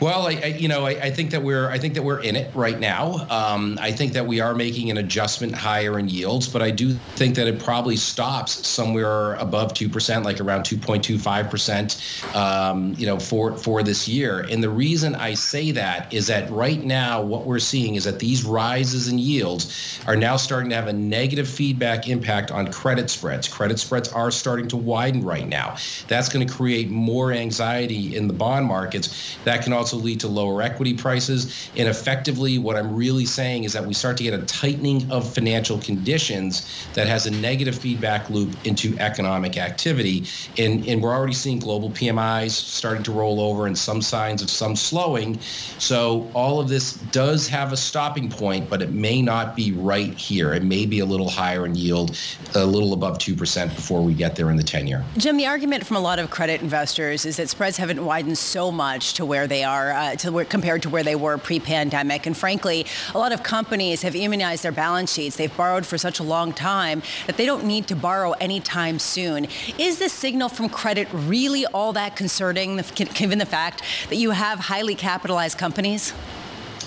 Well, 0.00 0.26
I, 0.26 0.32
I 0.32 0.46
you 0.46 0.68
know, 0.68 0.84
I, 0.84 0.90
I, 0.90 1.10
think 1.10 1.30
that 1.30 1.42
we're 1.42 1.70
I 1.70 1.78
think 1.78 1.94
that 1.94 2.02
we're 2.02 2.20
in 2.20 2.36
it 2.36 2.54
right 2.54 2.78
now. 2.78 3.26
Um, 3.30 3.78
I 3.80 3.90
think 3.92 4.12
that 4.12 4.26
we 4.26 4.40
are 4.40 4.54
making 4.54 4.90
an 4.90 4.98
adjustment 4.98 5.54
higher 5.54 5.98
in 5.98 6.08
yields, 6.08 6.48
but 6.48 6.60
I 6.60 6.70
do 6.70 6.92
think 7.14 7.34
that 7.36 7.46
it 7.46 7.58
probably 7.58 7.96
stops 7.96 8.66
somewhere 8.66 9.34
above 9.34 9.72
two 9.72 9.88
percent, 9.88 10.24
like 10.24 10.38
around 10.40 10.64
two 10.64 10.76
point 10.76 11.02
two 11.02 11.18
five 11.18 11.48
percent, 11.48 12.02
um, 12.34 12.94
you 12.98 13.06
know, 13.06 13.18
for 13.18 13.56
for 13.56 13.82
this 13.82 14.06
year. 14.06 14.40
And 14.50 14.62
the 14.62 14.68
reason 14.68 15.14
I 15.14 15.32
say 15.32 15.70
that 15.70 16.12
is 16.12 16.26
that 16.26 16.50
right 16.50 16.82
now 16.84 17.22
what 17.22 17.46
we're 17.46 17.58
seeing 17.58 17.94
is 17.94 18.04
that 18.04 18.18
these 18.18 18.44
rises 18.44 19.08
in 19.08 19.18
yields 19.18 19.98
are 20.06 20.16
now 20.16 20.36
starting 20.36 20.68
to 20.70 20.76
have 20.76 20.88
a 20.88 20.92
negative 20.92 21.48
feedback 21.48 22.06
impact 22.06 22.50
on 22.50 22.70
credit 22.70 23.08
spreads. 23.08 23.48
Credit 23.48 23.78
spreads 23.78 24.10
are 24.10 24.30
starting 24.30 24.68
to 24.68 24.76
widen 24.76 25.24
right 25.24 25.48
now. 25.48 25.76
That's 26.06 26.28
going 26.28 26.46
to 26.46 26.52
create 26.52 26.90
more 26.90 27.32
anxiety 27.32 28.14
in 28.14 28.28
the 28.28 28.34
bond 28.34 28.66
markets. 28.66 29.38
That 29.44 29.62
can 29.62 29.72
also 29.72 29.85
also 29.86 29.98
lead 29.98 30.18
to 30.18 30.26
lower 30.26 30.62
equity 30.62 30.92
prices. 30.92 31.70
And 31.76 31.88
effectively, 31.88 32.58
what 32.58 32.74
I'm 32.74 32.92
really 32.92 33.24
saying 33.24 33.62
is 33.62 33.72
that 33.72 33.86
we 33.86 33.94
start 33.94 34.16
to 34.16 34.24
get 34.24 34.34
a 34.34 34.42
tightening 34.42 35.08
of 35.12 35.32
financial 35.32 35.78
conditions 35.78 36.88
that 36.94 37.06
has 37.06 37.26
a 37.26 37.30
negative 37.30 37.78
feedback 37.78 38.28
loop 38.28 38.50
into 38.66 38.98
economic 38.98 39.56
activity. 39.56 40.24
And, 40.58 40.84
and 40.88 41.00
we're 41.00 41.14
already 41.14 41.34
seeing 41.34 41.60
global 41.60 41.90
PMIs 41.90 42.50
starting 42.50 43.04
to 43.04 43.12
roll 43.12 43.40
over 43.40 43.68
and 43.68 43.78
some 43.78 44.02
signs 44.02 44.42
of 44.42 44.50
some 44.50 44.74
slowing. 44.74 45.38
So 45.78 46.28
all 46.34 46.58
of 46.58 46.68
this 46.68 46.94
does 47.12 47.46
have 47.46 47.72
a 47.72 47.76
stopping 47.76 48.28
point, 48.28 48.68
but 48.68 48.82
it 48.82 48.90
may 48.90 49.22
not 49.22 49.54
be 49.54 49.70
right 49.70 50.14
here. 50.14 50.52
It 50.52 50.64
may 50.64 50.84
be 50.84 50.98
a 50.98 51.06
little 51.06 51.30
higher 51.30 51.64
in 51.64 51.76
yield, 51.76 52.18
a 52.56 52.66
little 52.66 52.92
above 52.92 53.18
2% 53.18 53.72
before 53.76 54.02
we 54.02 54.14
get 54.14 54.34
there 54.34 54.50
in 54.50 54.56
the 54.56 54.64
10 54.64 54.88
year. 54.88 55.04
Jim, 55.16 55.36
the 55.36 55.46
argument 55.46 55.86
from 55.86 55.96
a 55.96 56.00
lot 56.00 56.18
of 56.18 56.28
credit 56.28 56.60
investors 56.60 57.24
is 57.24 57.36
that 57.36 57.48
spreads 57.48 57.76
haven't 57.76 58.04
widened 58.04 58.36
so 58.36 58.72
much 58.72 59.14
to 59.14 59.24
where 59.24 59.46
they 59.46 59.62
are 59.62 59.75
are 59.76 59.92
uh, 59.92 60.16
to 60.16 60.44
compared 60.44 60.82
to 60.82 60.90
where 60.94 61.02
they 61.02 61.18
were 61.24 61.36
pre-pandemic. 61.38 62.26
And 62.26 62.36
frankly, 62.36 62.86
a 63.14 63.18
lot 63.18 63.32
of 63.32 63.42
companies 63.42 64.02
have 64.02 64.14
immunized 64.16 64.62
their 64.64 64.72
balance 64.72 65.12
sheets. 65.12 65.36
They've 65.36 65.56
borrowed 65.56 65.86
for 65.86 65.98
such 65.98 66.18
a 66.20 66.22
long 66.36 66.52
time 66.52 67.02
that 67.26 67.36
they 67.36 67.46
don't 67.46 67.64
need 67.64 67.84
to 67.88 67.96
borrow 67.96 68.32
anytime 68.48 68.98
soon. 68.98 69.48
Is 69.78 69.98
this 69.98 70.12
signal 70.12 70.48
from 70.48 70.68
credit 70.68 71.08
really 71.12 71.64
all 71.66 71.92
that 71.92 72.16
concerning, 72.16 72.80
given 73.20 73.38
the 73.38 73.50
fact 73.58 73.82
that 74.10 74.16
you 74.16 74.30
have 74.30 74.58
highly 74.58 74.94
capitalized 74.94 75.58
companies? 75.58 76.12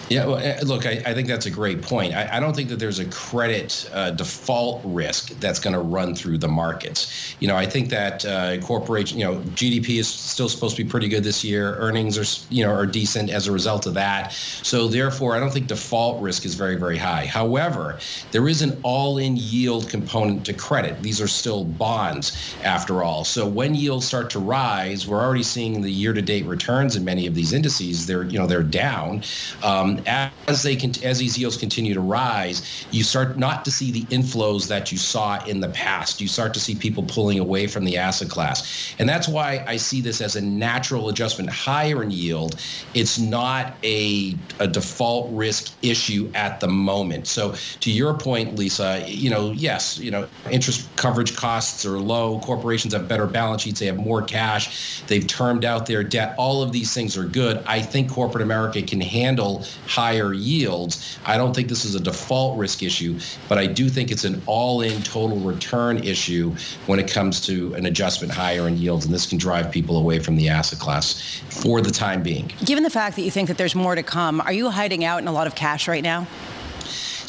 Yeah, 0.10 0.26
well, 0.26 0.38
eh, 0.38 0.60
look, 0.66 0.88
I, 0.88 1.04
I, 1.06 1.14
think 1.14 1.28
that's 1.28 1.46
a 1.46 1.52
great 1.52 1.84
point. 1.84 2.16
I, 2.16 2.38
I, 2.38 2.40
don't 2.40 2.56
think 2.56 2.70
that 2.70 2.80
there's 2.80 2.98
a 2.98 3.06
credit 3.06 3.88
uh, 3.94 4.10
default 4.10 4.82
risk 4.84 5.40
that's 5.40 5.60
going 5.60 5.76
to 5.76 5.80
run 5.80 6.16
through 6.16 6.40
the 6.40 6.48
markets. 6.48 7.36
You 7.40 7.48
know, 7.48 7.56
I 7.56 7.68
think 7.68 7.90
that 7.90 8.26
uh, 8.26 8.58
corporation, 8.62 9.20
you 9.20 9.26
know, 9.26 9.36
GDP 9.52 10.00
is 10.00 10.08
still 10.08 10.50
supposed 10.50 10.76
to 10.78 10.84
be 10.84 10.90
pretty 10.90 11.10
good 11.10 11.24
this 11.24 11.44
year. 11.44 11.76
Earnings 11.76 12.18
are, 12.18 12.26
you 12.52 12.66
know, 12.66 12.72
are 12.72 12.88
decent 12.88 13.30
as 13.30 13.48
a 13.48 13.52
result 13.52 13.86
of 13.86 13.94
that. 13.94 14.32
So 14.34 14.88
therefore, 14.88 15.36
I 15.36 15.40
don't 15.40 15.52
think 15.52 15.68
default 15.68 16.20
risk 16.24 16.44
is 16.44 16.56
very, 16.56 16.76
very 16.76 16.98
high. 16.98 17.28
However, 17.28 18.00
there 18.32 18.48
is 18.48 18.64
an 18.64 18.80
all-in 18.82 19.38
yield 19.38 19.90
component 19.90 20.44
to 20.48 20.54
credit. 20.54 21.04
These 21.04 21.22
are 21.22 21.28
still 21.28 21.64
bonds, 21.64 22.56
after 22.64 23.04
all. 23.04 23.24
So 23.24 23.48
when 23.48 23.76
yields 23.76 24.08
start 24.08 24.32
to 24.32 24.40
rise, 24.40 25.08
we're 25.08 25.22
already 25.22 25.44
seeing 25.44 25.82
the 25.82 25.92
year-to-date 25.92 26.48
returns 26.48 26.96
in 26.96 27.06
many 27.06 27.28
of 27.28 27.36
these 27.36 27.54
indices. 27.54 28.08
They're, 28.08 28.24
you 28.24 28.40
know, 28.40 28.48
they're 28.48 28.64
down. 28.64 29.22
Um, 29.64 29.99
as 30.08 30.64
they 30.64 30.78
as 31.04 31.20
these 31.20 31.38
yields 31.38 31.58
continue 31.58 31.94
to 31.94 32.02
rise, 32.02 32.86
you 32.92 33.04
start 33.04 33.38
not 33.38 33.66
to 33.66 33.72
see 33.72 33.92
the 33.92 34.04
inflows 34.06 34.68
that 34.68 34.92
you 34.92 34.98
saw 34.98 35.44
in 35.46 35.60
the 35.60 35.70
past. 35.70 36.22
You 36.22 36.28
start 36.28 36.54
to 36.54 36.60
see 36.60 36.76
people 36.76 37.04
pulling 37.04 37.40
away 37.40 37.68
from 37.68 37.86
the 37.86 37.98
asset 37.98 38.30
class, 38.30 38.96
and 39.00 39.08
that's 39.08 39.28
why 39.28 39.64
I 39.68 39.78
see 39.78 40.02
this 40.02 40.22
as 40.22 40.36
a 40.36 40.42
natural 40.42 41.10
adjustment 41.10 41.50
higher 41.50 42.04
in 42.04 42.12
yield. 42.12 42.60
It's 42.94 43.20
not 43.20 43.74
a 43.84 44.36
a 44.60 44.68
default 44.68 45.32
risk 45.34 45.74
issue 45.82 46.32
at 46.36 46.60
the 46.60 46.68
moment. 46.68 47.28
So 47.28 47.56
to 47.82 47.92
your 47.92 48.14
point, 48.14 48.58
Lisa, 48.58 49.04
you 49.08 49.30
know, 49.30 49.52
yes, 49.52 49.98
you 50.00 50.12
know, 50.12 50.28
interest 50.52 50.88
coverage 50.96 51.36
costs 51.36 51.86
are 51.86 52.00
low. 52.00 52.40
Corporations 52.40 52.94
have 52.94 53.08
better 53.08 53.28
balance 53.28 53.64
sheets. 53.64 53.80
They 53.80 53.86
have 53.86 53.98
more 53.98 54.22
cash. 54.22 55.02
They've 55.08 55.26
termed 55.26 55.66
out 55.66 55.86
their 55.86 56.04
debt. 56.04 56.36
All 56.38 56.62
of 56.62 56.72
these 56.72 56.94
things 56.94 57.18
are 57.18 57.26
good. 57.26 57.64
I 57.66 57.82
think 57.82 58.10
corporate 58.10 58.42
America 58.42 58.82
can 58.82 59.02
handle 59.02 59.66
higher 59.90 60.34
yields. 60.34 61.18
I 61.26 61.36
don't 61.36 61.56
think 61.56 61.68
this 61.68 61.84
is 61.84 61.96
a 61.96 62.00
default 62.00 62.60
risk 62.60 62.84
issue, 62.84 63.20
but 63.48 63.58
I 63.58 63.66
do 63.66 63.90
think 63.90 64.12
it's 64.12 64.24
an 64.24 64.40
all-in 64.46 65.02
total 65.02 65.38
return 65.40 65.98
issue 66.04 66.56
when 66.86 67.00
it 67.00 67.10
comes 67.10 67.42
to 67.48 67.74
an 67.74 67.88
adjustment 67.88 68.32
higher 68.32 68.68
in 68.68 68.78
yields, 68.78 69.06
and 69.06 69.14
this 69.14 69.26
can 69.26 69.40
drive 69.40 69.72
people 69.72 69.98
away 69.98 70.20
from 70.20 70.36
the 70.36 70.48
asset 70.48 70.78
class 70.78 71.42
for 71.50 71.82
the 71.82 71.90
time 71.90 72.22
being. 72.22 72.52
Given 72.64 72.84
the 72.84 72.92
fact 72.92 73.16
that 73.16 73.24
you 73.24 73.32
think 73.32 73.48
that 73.48 73.58
there's 73.58 73.74
more 73.74 73.96
to 73.96 74.04
come, 74.04 74.42
are 74.42 74.54
you 74.54 74.70
hiding 74.70 75.04
out 75.04 75.22
in 75.22 75.28
a 75.28 75.32
lot 75.32 75.48
of 75.48 75.56
cash 75.56 75.88
right 75.88 76.04
now? 76.04 76.28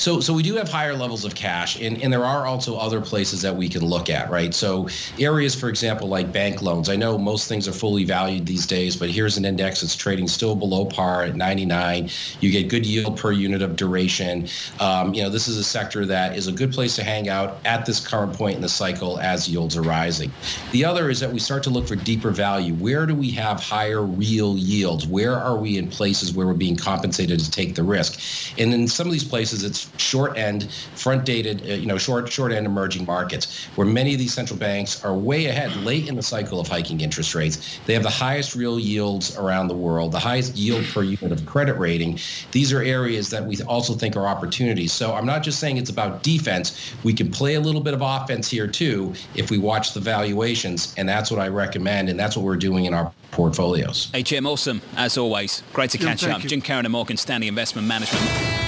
So, 0.00 0.18
so 0.18 0.32
we 0.32 0.42
do 0.42 0.54
have 0.54 0.66
higher 0.66 0.94
levels 0.94 1.26
of 1.26 1.34
cash, 1.34 1.78
and, 1.78 2.02
and 2.02 2.10
there 2.10 2.24
are 2.24 2.46
also 2.46 2.74
other 2.78 3.02
places 3.02 3.42
that 3.42 3.54
we 3.54 3.68
can 3.68 3.84
look 3.84 4.08
at, 4.08 4.30
right? 4.30 4.54
So, 4.54 4.88
areas, 5.18 5.54
for 5.54 5.68
example, 5.68 6.08
like 6.08 6.32
bank 6.32 6.62
loans. 6.62 6.88
I 6.88 6.96
know 6.96 7.18
most 7.18 7.48
things 7.48 7.68
are 7.68 7.72
fully 7.72 8.04
valued 8.04 8.46
these 8.46 8.66
days, 8.66 8.96
but 8.96 9.10
here's 9.10 9.36
an 9.36 9.44
index 9.44 9.82
that's 9.82 9.94
trading 9.94 10.26
still 10.26 10.56
below 10.56 10.86
par 10.86 11.24
at 11.24 11.36
99. 11.36 12.08
You 12.40 12.50
get 12.50 12.68
good 12.68 12.86
yield 12.86 13.18
per 13.18 13.32
unit 13.32 13.60
of 13.60 13.76
duration. 13.76 14.48
Um, 14.80 15.12
you 15.12 15.22
know, 15.22 15.28
this 15.28 15.48
is 15.48 15.58
a 15.58 15.64
sector 15.64 16.06
that 16.06 16.34
is 16.34 16.46
a 16.46 16.52
good 16.52 16.72
place 16.72 16.96
to 16.96 17.04
hang 17.04 17.28
out 17.28 17.58
at 17.66 17.84
this 17.84 18.00
current 18.00 18.32
point 18.32 18.56
in 18.56 18.62
the 18.62 18.70
cycle 18.70 19.20
as 19.20 19.50
yields 19.50 19.76
are 19.76 19.82
rising. 19.82 20.32
The 20.72 20.82
other 20.82 21.10
is 21.10 21.20
that 21.20 21.30
we 21.30 21.40
start 21.40 21.62
to 21.64 21.70
look 21.70 21.86
for 21.86 21.96
deeper 21.96 22.30
value. 22.30 22.72
Where 22.72 23.04
do 23.04 23.14
we 23.14 23.30
have 23.32 23.60
higher 23.60 24.00
real 24.00 24.56
yields? 24.56 25.06
Where 25.06 25.36
are 25.36 25.58
we 25.58 25.76
in 25.76 25.88
places 25.88 26.32
where 26.32 26.46
we're 26.46 26.54
being 26.54 26.76
compensated 26.76 27.38
to 27.40 27.50
take 27.50 27.74
the 27.74 27.82
risk? 27.82 28.18
And 28.58 28.72
in 28.72 28.88
some 28.88 29.06
of 29.06 29.12
these 29.12 29.24
places, 29.24 29.62
it's 29.62 29.89
short 29.96 30.36
end, 30.36 30.70
front 30.94 31.24
dated, 31.24 31.62
uh, 31.62 31.74
you 31.74 31.86
know, 31.86 31.98
short 31.98 32.30
short 32.30 32.52
end 32.52 32.66
emerging 32.66 33.04
markets, 33.06 33.66
where 33.76 33.86
many 33.86 34.12
of 34.12 34.18
these 34.18 34.32
central 34.32 34.58
banks 34.58 35.04
are 35.04 35.14
way 35.14 35.46
ahead, 35.46 35.74
late 35.76 36.08
in 36.08 36.16
the 36.16 36.22
cycle 36.22 36.60
of 36.60 36.68
hiking 36.68 37.00
interest 37.00 37.34
rates. 37.34 37.78
They 37.86 37.94
have 37.94 38.02
the 38.02 38.10
highest 38.10 38.54
real 38.54 38.78
yields 38.78 39.36
around 39.36 39.68
the 39.68 39.76
world, 39.76 40.12
the 40.12 40.18
highest 40.18 40.56
yield 40.56 40.84
per 40.86 41.02
unit 41.02 41.32
of 41.32 41.44
credit 41.46 41.78
rating. 41.78 42.18
These 42.52 42.72
are 42.72 42.82
areas 42.82 43.30
that 43.30 43.44
we 43.44 43.60
also 43.62 43.94
think 43.94 44.16
are 44.16 44.26
opportunities. 44.26 44.92
So 44.92 45.14
I'm 45.14 45.26
not 45.26 45.42
just 45.42 45.58
saying 45.60 45.76
it's 45.76 45.90
about 45.90 46.22
defense. 46.22 46.92
We 47.04 47.12
can 47.12 47.30
play 47.30 47.54
a 47.54 47.60
little 47.60 47.80
bit 47.80 47.94
of 47.94 48.02
offense 48.02 48.50
here 48.50 48.66
too 48.66 49.14
if 49.34 49.50
we 49.50 49.58
watch 49.58 49.94
the 49.94 50.00
valuations, 50.00 50.94
and 50.96 51.08
that's 51.08 51.30
what 51.30 51.40
I 51.40 51.48
recommend, 51.48 52.08
and 52.08 52.18
that's 52.18 52.36
what 52.36 52.44
we're 52.44 52.56
doing 52.56 52.84
in 52.84 52.94
our 52.94 53.12
portfolios. 53.30 54.10
Hey 54.12 54.22
Jim, 54.22 54.46
awesome 54.46 54.80
as 54.96 55.16
always. 55.16 55.62
Great 55.72 55.90
to 55.90 55.98
catch 55.98 56.24
up. 56.24 56.42
You. 56.42 56.48
Jim 56.48 56.60
Caron 56.60 56.84
and 56.84 56.92
Morgan 56.92 57.16
Stanley 57.16 57.48
Investment 57.48 57.86
Management. 57.86 58.59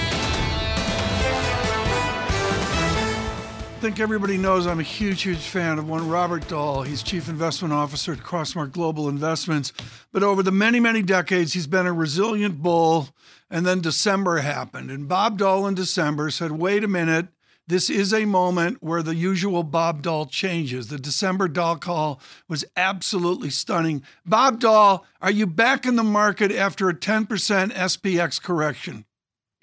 Think 3.83 3.99
everybody 3.99 4.37
knows 4.37 4.65
I'm 4.65 4.79
a 4.79 4.83
huge, 4.83 5.23
huge 5.23 5.45
fan 5.45 5.77
of 5.77 5.89
one 5.89 6.07
Robert 6.07 6.47
Doll. 6.47 6.83
He's 6.83 7.03
Chief 7.03 7.27
Investment 7.27 7.73
Officer 7.73 8.13
at 8.13 8.19
Crossmark 8.19 8.71
Global 8.71 9.09
Investments. 9.09 9.73
But 10.13 10.23
over 10.23 10.41
the 10.41 10.53
many, 10.53 10.79
many 10.79 11.01
decades, 11.01 11.51
he's 11.51 11.67
been 11.67 11.85
a 11.85 11.91
resilient 11.91 12.61
bull. 12.61 13.09
And 13.51 13.65
then 13.65 13.81
December 13.81 14.37
happened. 14.37 14.89
And 14.89 15.09
Bob 15.09 15.37
Doll 15.37 15.67
in 15.67 15.75
December 15.75 16.29
said, 16.29 16.53
wait 16.53 16.85
a 16.85 16.87
minute, 16.87 17.27
this 17.67 17.89
is 17.89 18.13
a 18.13 18.23
moment 18.23 18.77
where 18.81 19.03
the 19.03 19.15
usual 19.15 19.63
Bob 19.63 20.01
Doll 20.01 20.27
changes. 20.27 20.87
The 20.87 20.97
December 20.97 21.49
Doll 21.49 21.75
call 21.75 22.21
was 22.47 22.63
absolutely 22.77 23.49
stunning. 23.49 24.01
Bob 24.25 24.61
Doll, 24.61 25.05
are 25.21 25.29
you 25.29 25.45
back 25.45 25.85
in 25.85 25.97
the 25.97 26.03
market 26.03 26.53
after 26.53 26.87
a 26.87 26.95
10% 26.95 27.27
SPX 27.73 28.41
correction? 28.41 29.03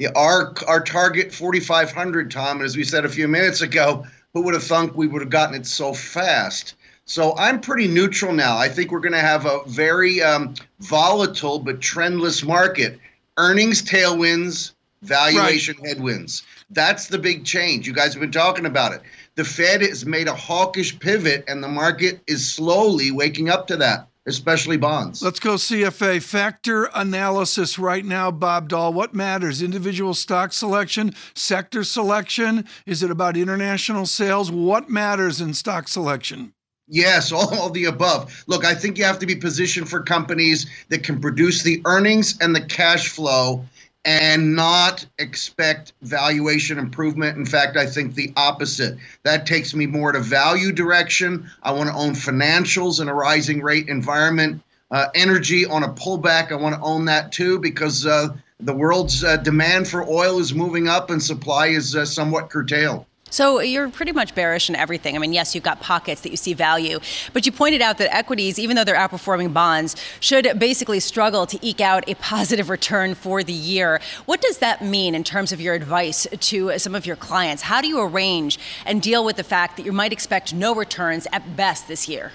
Yeah, 0.00 0.12
our 0.16 0.54
our 0.66 0.80
target 0.80 1.30
4,500, 1.30 2.30
Tom, 2.30 2.56
and 2.56 2.64
as 2.64 2.74
we 2.74 2.84
said 2.84 3.04
a 3.04 3.08
few 3.10 3.28
minutes 3.28 3.60
ago, 3.60 4.06
who 4.32 4.40
would 4.44 4.54
have 4.54 4.62
thunk 4.62 4.96
we 4.96 5.06
would 5.06 5.20
have 5.20 5.28
gotten 5.28 5.54
it 5.54 5.66
so 5.66 5.92
fast? 5.92 6.74
So 7.04 7.36
I'm 7.36 7.60
pretty 7.60 7.86
neutral 7.86 8.32
now. 8.32 8.56
I 8.56 8.70
think 8.70 8.92
we're 8.92 9.00
going 9.00 9.12
to 9.12 9.20
have 9.20 9.44
a 9.44 9.58
very 9.66 10.22
um, 10.22 10.54
volatile 10.78 11.58
but 11.58 11.80
trendless 11.80 12.42
market. 12.42 12.98
Earnings 13.36 13.82
tailwinds, 13.82 14.72
valuation 15.02 15.76
right. 15.80 15.88
headwinds. 15.88 16.44
That's 16.70 17.08
the 17.08 17.18
big 17.18 17.44
change. 17.44 17.86
You 17.86 17.92
guys 17.92 18.14
have 18.14 18.22
been 18.22 18.32
talking 18.32 18.64
about 18.64 18.94
it. 18.94 19.02
The 19.34 19.44
Fed 19.44 19.82
has 19.82 20.06
made 20.06 20.28
a 20.28 20.34
hawkish 20.34 20.98
pivot, 20.98 21.44
and 21.46 21.62
the 21.62 21.68
market 21.68 22.20
is 22.26 22.50
slowly 22.50 23.10
waking 23.10 23.50
up 23.50 23.66
to 23.66 23.76
that 23.76 24.09
especially 24.26 24.76
bonds. 24.76 25.22
Let's 25.22 25.40
go 25.40 25.54
CFA 25.54 26.22
factor 26.22 26.90
analysis 26.94 27.78
right 27.78 28.04
now, 28.04 28.30
Bob 28.30 28.68
Doll. 28.68 28.92
What 28.92 29.14
matters? 29.14 29.62
Individual 29.62 30.14
stock 30.14 30.52
selection, 30.52 31.14
sector 31.34 31.84
selection? 31.84 32.66
Is 32.86 33.02
it 33.02 33.10
about 33.10 33.36
international 33.36 34.06
sales? 34.06 34.50
What 34.50 34.88
matters 34.88 35.40
in 35.40 35.54
stock 35.54 35.88
selection? 35.88 36.52
Yes, 36.86 37.32
all, 37.32 37.54
all 37.58 37.70
the 37.70 37.86
above. 37.86 38.44
Look, 38.46 38.64
I 38.64 38.74
think 38.74 38.98
you 38.98 39.04
have 39.04 39.18
to 39.20 39.26
be 39.26 39.36
positioned 39.36 39.88
for 39.88 40.02
companies 40.02 40.66
that 40.88 41.02
can 41.02 41.20
produce 41.20 41.62
the 41.62 41.80
earnings 41.84 42.38
and 42.40 42.54
the 42.54 42.60
cash 42.60 43.08
flow 43.08 43.64
and 44.04 44.54
not 44.56 45.04
expect 45.18 45.92
valuation 46.02 46.78
improvement. 46.78 47.36
In 47.36 47.44
fact, 47.44 47.76
I 47.76 47.86
think 47.86 48.14
the 48.14 48.32
opposite. 48.36 48.96
That 49.24 49.46
takes 49.46 49.74
me 49.74 49.86
more 49.86 50.12
to 50.12 50.20
value 50.20 50.72
direction. 50.72 51.50
I 51.62 51.72
want 51.72 51.90
to 51.90 51.94
own 51.94 52.12
financials 52.12 53.00
in 53.00 53.08
a 53.08 53.14
rising 53.14 53.60
rate 53.60 53.88
environment. 53.88 54.62
Uh, 54.90 55.08
energy 55.14 55.66
on 55.66 55.84
a 55.84 55.88
pullback, 55.88 56.50
I 56.50 56.56
want 56.56 56.74
to 56.74 56.80
own 56.80 57.04
that 57.04 57.30
too 57.30 57.58
because 57.58 58.06
uh, 58.06 58.28
the 58.58 58.74
world's 58.74 59.22
uh, 59.22 59.36
demand 59.36 59.86
for 59.86 60.08
oil 60.08 60.38
is 60.38 60.52
moving 60.54 60.88
up 60.88 61.10
and 61.10 61.22
supply 61.22 61.68
is 61.68 61.94
uh, 61.94 62.04
somewhat 62.04 62.50
curtailed. 62.50 63.06
So 63.30 63.60
you're 63.60 63.88
pretty 63.88 64.12
much 64.12 64.34
bearish 64.34 64.68
in 64.68 64.74
everything. 64.74 65.14
I 65.14 65.18
mean, 65.18 65.32
yes, 65.32 65.54
you've 65.54 65.64
got 65.64 65.80
pockets 65.80 66.20
that 66.22 66.30
you 66.30 66.36
see 66.36 66.52
value, 66.52 66.98
but 67.32 67.46
you 67.46 67.52
pointed 67.52 67.80
out 67.80 67.98
that 67.98 68.14
equities, 68.14 68.58
even 68.58 68.76
though 68.76 68.84
they're 68.84 68.96
outperforming 68.96 69.52
bonds, 69.52 69.94
should 70.18 70.58
basically 70.58 70.98
struggle 71.00 71.46
to 71.46 71.58
eke 71.62 71.80
out 71.80 72.08
a 72.08 72.14
positive 72.30 72.68
return 72.68 73.14
for 73.14 73.42
the 73.44 73.52
year. 73.52 74.00
What 74.26 74.40
does 74.40 74.58
that 74.58 74.84
mean 74.84 75.14
in 75.14 75.24
terms 75.24 75.52
of 75.52 75.60
your 75.60 75.74
advice 75.74 76.26
to 76.28 76.78
some 76.78 76.94
of 76.94 77.06
your 77.06 77.16
clients? 77.16 77.62
How 77.62 77.80
do 77.80 77.88
you 77.88 78.00
arrange 78.00 78.58
and 78.84 79.00
deal 79.00 79.24
with 79.24 79.36
the 79.36 79.44
fact 79.44 79.76
that 79.76 79.86
you 79.86 79.92
might 79.92 80.12
expect 80.12 80.52
no 80.52 80.74
returns 80.74 81.26
at 81.32 81.56
best 81.56 81.86
this 81.86 82.08
year? 82.08 82.32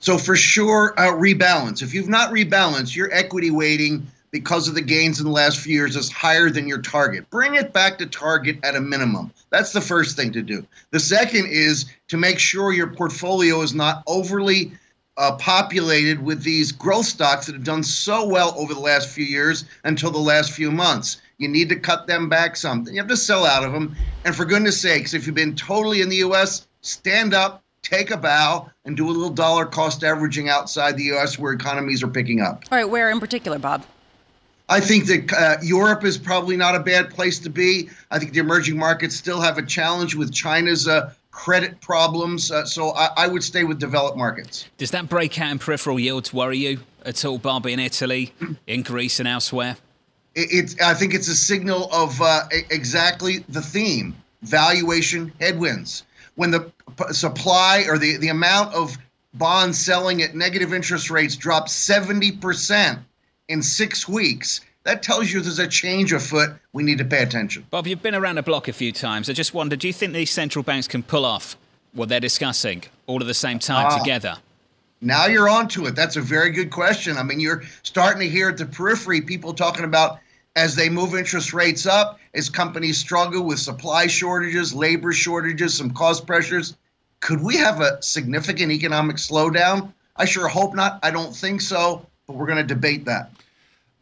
So 0.00 0.16
for 0.16 0.36
sure, 0.36 0.94
uh, 0.96 1.12
rebalance. 1.12 1.82
If 1.82 1.92
you've 1.92 2.08
not 2.08 2.30
rebalanced, 2.30 2.94
your 2.94 3.12
equity 3.12 3.50
weighting 3.50 4.06
because 4.30 4.68
of 4.68 4.74
the 4.74 4.82
gains 4.82 5.20
in 5.20 5.26
the 5.26 5.32
last 5.32 5.58
few 5.58 5.74
years 5.74 5.96
is 5.96 6.10
higher 6.10 6.50
than 6.50 6.68
your 6.68 6.80
target. 6.80 7.28
Bring 7.30 7.54
it 7.54 7.72
back 7.72 7.98
to 7.98 8.06
target 8.06 8.58
at 8.62 8.76
a 8.76 8.80
minimum. 8.80 9.32
That's 9.50 9.72
the 9.72 9.80
first 9.80 10.16
thing 10.16 10.32
to 10.32 10.42
do. 10.42 10.66
The 10.90 11.00
second 11.00 11.46
is 11.48 11.86
to 12.08 12.16
make 12.16 12.38
sure 12.38 12.72
your 12.72 12.88
portfolio 12.94 13.60
is 13.62 13.74
not 13.74 14.02
overly 14.06 14.72
uh, 15.16 15.32
populated 15.36 16.22
with 16.22 16.42
these 16.42 16.70
growth 16.70 17.06
stocks 17.06 17.46
that 17.46 17.54
have 17.54 17.64
done 17.64 17.82
so 17.82 18.26
well 18.26 18.54
over 18.56 18.72
the 18.72 18.80
last 18.80 19.08
few 19.08 19.24
years 19.24 19.64
until 19.84 20.10
the 20.10 20.18
last 20.18 20.52
few 20.52 20.70
months. 20.70 21.20
You 21.38 21.48
need 21.48 21.68
to 21.70 21.76
cut 21.76 22.06
them 22.06 22.28
back 22.28 22.56
some. 22.56 22.86
You 22.86 22.98
have 22.98 23.08
to 23.08 23.16
sell 23.16 23.44
out 23.44 23.64
of 23.64 23.72
them. 23.72 23.96
And 24.24 24.34
for 24.34 24.44
goodness 24.44 24.80
sakes, 24.80 25.14
if 25.14 25.26
you've 25.26 25.34
been 25.34 25.56
totally 25.56 26.02
in 26.02 26.08
the 26.08 26.16
U.S., 26.16 26.68
stand 26.82 27.34
up, 27.34 27.62
take 27.82 28.10
a 28.10 28.16
bow, 28.16 28.70
and 28.84 28.96
do 28.96 29.08
a 29.08 29.10
little 29.10 29.30
dollar 29.30 29.66
cost 29.66 30.04
averaging 30.04 30.48
outside 30.48 30.96
the 30.96 31.04
U.S. 31.04 31.38
where 31.38 31.52
economies 31.52 32.02
are 32.02 32.08
picking 32.08 32.40
up. 32.40 32.64
All 32.70 32.78
right, 32.78 32.88
where 32.88 33.10
in 33.10 33.18
particular, 33.18 33.58
Bob? 33.58 33.84
I 34.68 34.80
think 34.80 35.06
that 35.06 35.32
uh, 35.32 35.56
Europe 35.62 36.04
is 36.04 36.18
probably 36.18 36.56
not 36.56 36.74
a 36.74 36.80
bad 36.80 37.10
place 37.10 37.38
to 37.40 37.50
be. 37.50 37.88
I 38.10 38.18
think 38.18 38.32
the 38.32 38.40
emerging 38.40 38.76
markets 38.76 39.16
still 39.16 39.40
have 39.40 39.56
a 39.56 39.62
challenge 39.62 40.14
with 40.14 40.32
China's 40.32 40.86
uh, 40.86 41.12
credit 41.30 41.80
problems. 41.80 42.50
Uh, 42.50 42.64
so 42.66 42.90
I, 42.90 43.08
I, 43.16 43.28
would 43.28 43.42
stay 43.42 43.64
with 43.64 43.78
developed 43.78 44.18
markets. 44.18 44.68
Does 44.76 44.90
that 44.90 45.08
breakout 45.08 45.52
in 45.52 45.58
peripheral 45.58 45.98
yields 45.98 46.32
worry 46.32 46.58
you 46.58 46.80
at 47.04 47.24
all, 47.24 47.38
Bob, 47.38 47.66
in 47.66 47.78
Italy, 47.78 48.34
in 48.66 48.82
Greece, 48.82 49.20
and 49.20 49.28
elsewhere? 49.28 49.76
It, 50.34 50.48
it's, 50.50 50.80
I 50.80 50.94
think 50.94 51.14
it's 51.14 51.28
a 51.28 51.36
signal 51.36 51.88
of 51.92 52.20
uh, 52.20 52.44
exactly 52.70 53.38
the 53.48 53.62
theme 53.62 54.16
valuation 54.42 55.32
headwinds. 55.40 56.04
When 56.34 56.50
the 56.50 56.70
p- 56.96 57.12
supply 57.12 57.84
or 57.88 57.98
the, 57.98 58.16
the 58.18 58.28
amount 58.28 58.74
of 58.74 58.98
bonds 59.34 59.78
selling 59.78 60.22
at 60.22 60.34
negative 60.34 60.74
interest 60.74 61.10
rates 61.10 61.36
dropped 61.36 61.68
70% 61.68 62.98
in 63.48 63.62
six 63.62 64.06
weeks, 64.06 64.60
that 64.84 65.02
tells 65.02 65.30
you 65.32 65.40
there's 65.40 65.58
a 65.58 65.66
change 65.66 66.12
afoot. 66.12 66.50
We 66.72 66.82
need 66.82 66.98
to 66.98 67.04
pay 67.04 67.22
attention. 67.22 67.66
Bob, 67.70 67.86
you've 67.86 68.02
been 68.02 68.14
around 68.14 68.36
the 68.36 68.42
block 68.42 68.68
a 68.68 68.72
few 68.72 68.92
times. 68.92 69.28
I 69.28 69.32
just 69.32 69.54
wonder 69.54 69.76
do 69.76 69.86
you 69.86 69.92
think 69.92 70.12
these 70.12 70.30
central 70.30 70.62
banks 70.62 70.86
can 70.86 71.02
pull 71.02 71.24
off 71.24 71.56
what 71.92 72.08
they're 72.08 72.20
discussing 72.20 72.84
all 73.06 73.20
at 73.20 73.26
the 73.26 73.34
same 73.34 73.58
time 73.58 73.86
uh, 73.86 73.98
together? 73.98 74.36
Now 75.00 75.26
you're 75.26 75.48
on 75.48 75.68
to 75.68 75.86
it. 75.86 75.94
That's 75.94 76.16
a 76.16 76.20
very 76.20 76.50
good 76.50 76.70
question. 76.70 77.16
I 77.16 77.22
mean, 77.22 77.40
you're 77.40 77.62
starting 77.82 78.20
to 78.20 78.28
hear 78.28 78.48
at 78.48 78.58
the 78.58 78.66
periphery 78.66 79.20
people 79.20 79.54
talking 79.54 79.84
about 79.84 80.18
as 80.56 80.74
they 80.74 80.88
move 80.88 81.14
interest 81.14 81.52
rates 81.52 81.86
up, 81.86 82.18
as 82.34 82.50
companies 82.50 82.98
struggle 82.98 83.44
with 83.44 83.60
supply 83.60 84.08
shortages, 84.08 84.74
labor 84.74 85.12
shortages, 85.12 85.74
some 85.74 85.90
cost 85.90 86.26
pressures. 86.26 86.76
Could 87.20 87.42
we 87.42 87.56
have 87.56 87.80
a 87.80 88.02
significant 88.02 88.72
economic 88.72 89.16
slowdown? 89.16 89.92
I 90.16 90.24
sure 90.24 90.48
hope 90.48 90.74
not. 90.74 90.98
I 91.04 91.12
don't 91.12 91.34
think 91.34 91.60
so, 91.60 92.06
but 92.28 92.36
we're 92.36 92.46
going 92.46 92.58
to 92.58 92.74
debate 92.74 93.06
that. 93.06 93.32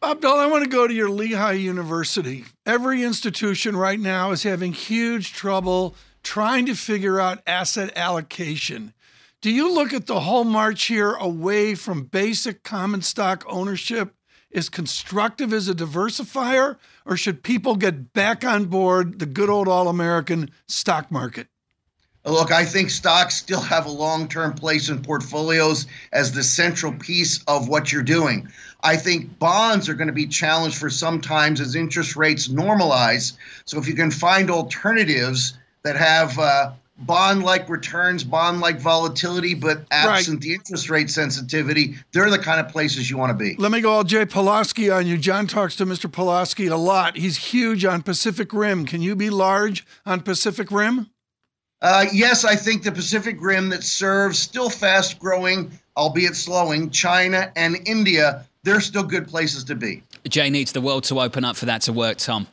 Bob 0.01 0.21
Doll, 0.21 0.39
I 0.39 0.47
want 0.47 0.65
to 0.65 0.69
go 0.69 0.87
to 0.87 0.93
your 0.93 1.09
Lehigh 1.09 1.53
University. 1.53 2.45
Every 2.67 3.03
institution 3.03 3.77
right 3.77 3.99
now 3.99 4.33
is 4.33 4.43
having 4.43 4.75
huge 4.75 5.33
trouble 5.33 5.95
trying 6.23 6.67
to 6.67 6.75
figure 6.75 7.19
out 7.19 7.41
asset 7.47 7.97
allocation. 7.97 8.93
Do 9.41 9.51
you 9.51 9.73
look 9.73 9.95
at 9.95 10.07
the 10.07 10.21
whole 10.21 10.45
march 10.45 10.87
here 10.87 11.13
away 11.15 11.75
from 11.75 12.05
basic 12.05 12.63
common 12.63 13.01
stock 13.01 13.45
ownership 13.49 14.13
as 14.53 14.69
constructive 14.69 15.53
as 15.53 15.69
a 15.69 15.75
diversifier, 15.75 16.79
or 17.05 17.17
should 17.17 17.43
people 17.43 17.77
get 17.77 18.13
back 18.13 18.45
on 18.45 18.65
board 18.65 19.19
the 19.19 19.27
good 19.27 19.49
old 19.49 19.69
all 19.69 19.89
American 19.89 20.51
stock 20.67 21.11
market? 21.11 21.49
Look, 22.27 22.51
I 22.51 22.65
think 22.65 22.91
stocks 22.91 23.37
still 23.37 23.61
have 23.61 23.87
a 23.87 23.91
long 23.91 24.27
term 24.27 24.53
place 24.53 24.89
in 24.89 25.01
portfolios 25.01 25.87
as 26.13 26.33
the 26.33 26.43
central 26.43 26.93
piece 26.93 27.43
of 27.47 27.69
what 27.69 27.93
you're 27.93 28.03
doing. 28.03 28.49
I 28.83 28.97
think 28.97 29.39
bonds 29.39 29.89
are 29.89 29.95
going 29.95 30.09
to 30.09 30.13
be 30.13 30.27
challenged 30.27 30.77
for 30.77 30.91
some 30.91 31.21
times 31.21 31.61
as 31.61 31.77
interest 31.77 32.17
rates 32.17 32.49
normalize. 32.49 33.35
So 33.65 33.79
if 33.79 33.87
you 33.87 33.95
can 33.95 34.11
find 34.11 34.51
alternatives 34.51 35.57
that 35.85 35.97
have 35.97 36.37
uh, 36.37 36.73
bond 36.99 37.45
like 37.45 37.69
returns, 37.69 38.25
bond 38.25 38.61
like 38.61 38.81
volatility, 38.81 39.55
but 39.55 39.85
absent 39.93 40.37
right. 40.37 40.41
the 40.43 40.55
interest 40.55 40.91
rate 40.91 41.11
sensitivity, 41.11 41.95
they're 42.11 42.31
the 42.31 42.39
kind 42.39 42.59
of 42.59 42.69
places 42.69 43.09
you 43.09 43.17
want 43.17 43.31
to 43.31 43.35
be. 43.35 43.55
Let 43.57 43.71
me 43.71 43.81
go 43.81 43.91
all 43.91 44.05
Jay 44.05 44.27
Pelosky 44.27 44.95
on 44.95 45.07
you. 45.07 45.17
John 45.17 45.47
talks 45.47 45.77
to 45.77 45.87
Mr. 45.87 46.11
Pelosky 46.11 46.71
a 46.71 46.77
lot. 46.77 47.17
He's 47.17 47.37
huge 47.37 47.85
on 47.85 48.03
Pacific 48.03 48.53
Rim. 48.53 48.85
Can 48.85 49.01
you 49.01 49.15
be 49.15 49.31
large 49.31 49.87
on 50.05 50.23
Pacific 50.23 50.73
Rim? 50.73 51.11
Uh, 51.83 52.07
yes, 52.13 52.45
I 52.45 52.57
think 52.57 52.83
the 52.83 52.93
Pacific 52.93 53.37
Rim 53.41 53.69
that 53.69 53.85
serves 53.85 54.39
still 54.39 54.71
fast 54.71 55.19
growing, 55.19 55.71
albeit 55.97 56.35
slowing, 56.35 56.91
China 56.91 57.53
and 57.55 57.77
India, 57.87 58.47
they're 58.63 58.81
still 58.81 59.03
good 59.03 59.29
places 59.29 59.63
to 59.65 59.75
be. 59.75 60.03
Jay 60.29 60.51
needs 60.51 60.73
the 60.73 60.81
world 60.81 61.05
to 61.05 61.21
open 61.21 61.45
up 61.45 61.57
for 61.57 61.67
that 61.67 61.83
to 61.83 61.93
work, 61.93 62.19
Tom. 62.19 62.47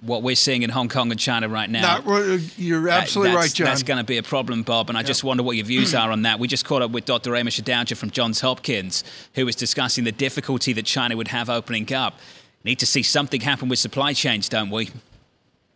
What 0.00 0.22
we're 0.22 0.34
seeing 0.34 0.62
in 0.62 0.70
Hong 0.70 0.88
Kong 0.88 1.10
and 1.10 1.20
China 1.20 1.46
right 1.46 1.68
now. 1.68 1.98
Uh, 1.98 2.38
you're 2.56 2.88
absolutely 2.88 3.34
uh, 3.34 3.40
right, 3.40 3.52
John. 3.52 3.66
That's 3.66 3.82
going 3.82 3.98
to 3.98 4.04
be 4.04 4.16
a 4.16 4.22
problem, 4.22 4.62
Bob. 4.62 4.88
And 4.88 4.96
I 4.96 5.02
yep. 5.02 5.08
just 5.08 5.24
wonder 5.24 5.42
what 5.42 5.56
your 5.56 5.66
views 5.66 5.94
are 5.94 6.10
on 6.10 6.22
that. 6.22 6.38
We 6.38 6.48
just 6.48 6.64
caught 6.64 6.80
up 6.80 6.90
with 6.90 7.04
Dr. 7.04 7.36
Amos 7.36 7.60
Adalja 7.60 7.94
from 7.98 8.10
Johns 8.10 8.40
Hopkins, 8.40 9.04
who 9.34 9.44
was 9.44 9.54
discussing 9.54 10.04
the 10.04 10.12
difficulty 10.12 10.72
that 10.72 10.86
China 10.86 11.18
would 11.18 11.28
have 11.28 11.50
opening 11.50 11.92
up. 11.92 12.18
Need 12.64 12.78
to 12.78 12.86
see 12.86 13.02
something 13.02 13.42
happen 13.42 13.68
with 13.68 13.78
supply 13.78 14.14
chains, 14.14 14.48
don't 14.48 14.70
we? 14.70 14.88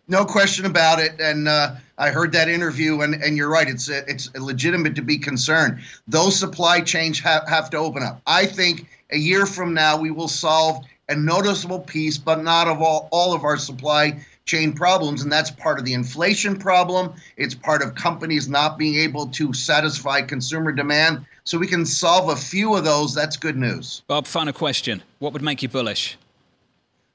No 0.09 0.25
question 0.25 0.67
about 0.67 0.99
it. 1.01 1.21
And 1.21 1.49
uh, 1.49 1.77
I 1.99 2.11
heard 2.11 2.33
that 2.33 2.49
interview, 2.49 3.01
and, 3.01 3.15
and 3.15 3.37
you're 3.37 3.51
right. 3.51 3.69
It's 3.69 3.89
it's 3.89 4.33
legitimate 4.35 4.95
to 4.97 5.03
be 5.03 5.19
concerned. 5.19 5.81
Those 6.07 6.39
supply 6.39 6.81
chains 6.81 7.19
have, 7.21 7.49
have 7.49 7.71
to 7.71 7.79
open 7.79 8.03
up. 8.03 8.21
I 8.27 8.47
think 8.47 8.89
a 9.11 9.19
year 9.19 9.47
from 9.47 9.75
now 9.75 9.99
we 9.99 10.11
will 10.11 10.29
solve 10.29 10.85
a 11.09 11.15
noticeable 11.15 11.81
piece, 11.81 12.19
but 12.19 12.43
not 12.43 12.67
of 12.67 12.81
all, 12.81 13.09
all 13.13 13.35
of 13.35 13.45
our 13.45 13.57
supply 13.57 14.25
chain 14.47 14.73
problems. 14.73 15.23
And 15.23 15.33
that's 15.33 15.51
part 15.51 15.79
of 15.79 15.85
the 15.85 15.95
inflation 15.95 16.59
problem. 16.59 17.15
It's 17.37 17.55
part 17.55 17.83
of 17.83 17.95
companies 17.95 18.49
not 18.49 18.79
being 18.79 18.97
able 18.97 19.27
to 19.29 19.53
satisfy 19.53 20.23
consumer 20.23 20.73
demand. 20.73 21.25
So 21.45 21.59
we 21.59 21.67
can 21.67 21.85
solve 21.87 22.31
a 22.31 22.37
few 22.37 22.75
of 22.75 22.85
those. 22.85 23.15
That's 23.15 23.37
good 23.37 23.57
news. 23.57 24.03
Bob, 24.07 24.27
final 24.27 24.53
question. 24.53 25.03
What 25.19 25.33
would 25.33 25.43
make 25.43 25.63
you 25.63 25.69
bullish? 25.69 26.17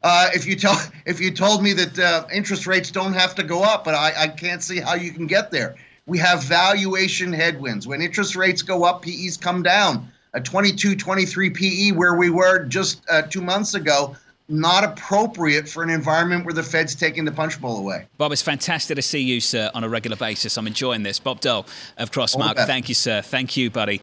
Uh, 0.02 0.30
if 0.34 0.46
you 0.46 0.56
tell 0.56 0.80
if 1.06 1.20
you 1.20 1.32
told 1.32 1.64
me 1.64 1.74
that 1.74 2.00
uh, 2.00 2.26
interest 2.34 2.68
rates 2.68 2.92
don't 2.92 3.14
have 3.14 3.36
to 3.36 3.44
go 3.44 3.64
up, 3.64 3.84
but 3.84 3.96
I, 3.96 4.14
I 4.18 4.28
can't 4.28 4.64
see 4.64 4.80
how 4.80 4.96
you 4.96 5.12
can 5.12 5.28
get 5.28 5.52
there. 5.52 5.76
We 6.06 6.18
have 6.18 6.44
valuation 6.44 7.32
headwinds. 7.32 7.88
When 7.88 8.02
interest 8.02 8.36
rates 8.36 8.62
go 8.62 8.84
up, 8.84 9.04
PEs 9.04 9.38
come 9.38 9.62
down. 9.62 10.12
A 10.34 10.42
22, 10.42 10.96
23 10.96 11.50
PE 11.50 11.92
where 11.92 12.16
we 12.16 12.30
were 12.30 12.66
just 12.66 13.02
uh, 13.10 13.24
two 13.24 13.42
months 13.42 13.74
ago, 13.74 14.16
not 14.48 14.84
appropriate 14.84 15.70
for 15.70 15.84
an 15.84 15.90
environment 15.90 16.46
where 16.46 16.54
the 16.54 16.64
Fed's 16.64 16.96
taking 16.96 17.26
the 17.26 17.32
punch 17.32 17.60
bowl 17.62 17.78
away. 17.78 18.08
Bob, 18.18 18.32
it's 18.32 18.42
fantastic 18.42 18.96
to 18.96 19.02
see 19.02 19.22
you, 19.22 19.40
sir, 19.40 19.70
on 19.74 19.84
a 19.84 19.90
regular 19.90 20.18
basis. 20.18 20.58
I'm 20.58 20.68
enjoying 20.68 21.04
this. 21.04 21.20
Bob 21.20 21.42
Doll 21.42 21.66
of 21.98 22.12
Crossmark, 22.12 22.56
thank 22.66 22.90
you, 22.90 22.96
sir. 22.96 23.22
Thank 23.22 23.58
you, 23.58 23.70
buddy. 23.70 24.02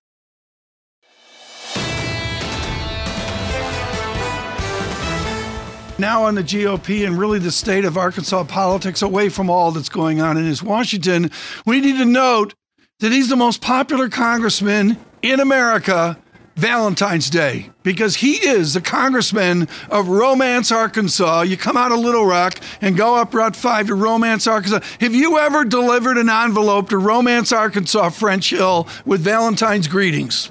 Now 5.99 6.25
on 6.25 6.35
the 6.35 6.43
GOP 6.43 7.07
and 7.07 7.19
really 7.19 7.39
the 7.39 7.51
state 7.51 7.85
of 7.85 7.97
Arkansas 7.97 8.45
politics 8.45 9.03
away 9.03 9.29
from 9.29 9.49
all 9.49 9.71
that's 9.71 9.89
going 9.89 10.21
on 10.21 10.37
in 10.37 10.45
his 10.45 10.63
Washington, 10.63 11.31
we 11.65 11.81
need 11.81 11.99
to 11.99 12.05
note 12.05 12.55
that 13.01 13.13
he's 13.13 13.29
the 13.29 13.37
most 13.37 13.61
popular 13.61 14.09
congressman 14.09 14.99
in 15.23 15.41
America 15.41 16.19
Valentine's 16.57 17.29
Day 17.29 17.71
because 17.83 18.17
he 18.17 18.33
is 18.47 18.73
the 18.75 18.81
congressman 18.81 19.69
of 19.91 20.09
Romance, 20.09 20.73
Arkansas. 20.73 21.43
You 21.43 21.57
come 21.57 21.77
out 21.77 21.93
of 21.93 21.99
Little 21.99 22.25
Rock 22.25 22.59
and 22.81 22.97
go 22.97 23.15
up 23.17 23.35
Route 23.35 23.55
5 23.55 23.89
to 23.89 23.95
Romance, 23.95 24.47
Arkansas. 24.47 24.81
Have 25.01 25.15
you 25.15 25.39
ever 25.39 25.65
delivered 25.65 26.17
an 26.17 26.31
envelope 26.31 26.89
to 26.91 26.99
Romance, 26.99 27.53
Arkansas, 27.53 28.09
French 28.11 28.51
Hill 28.51 28.89
with 29.05 29.21
Valentine's 29.21 29.87
greetings? 29.87 30.51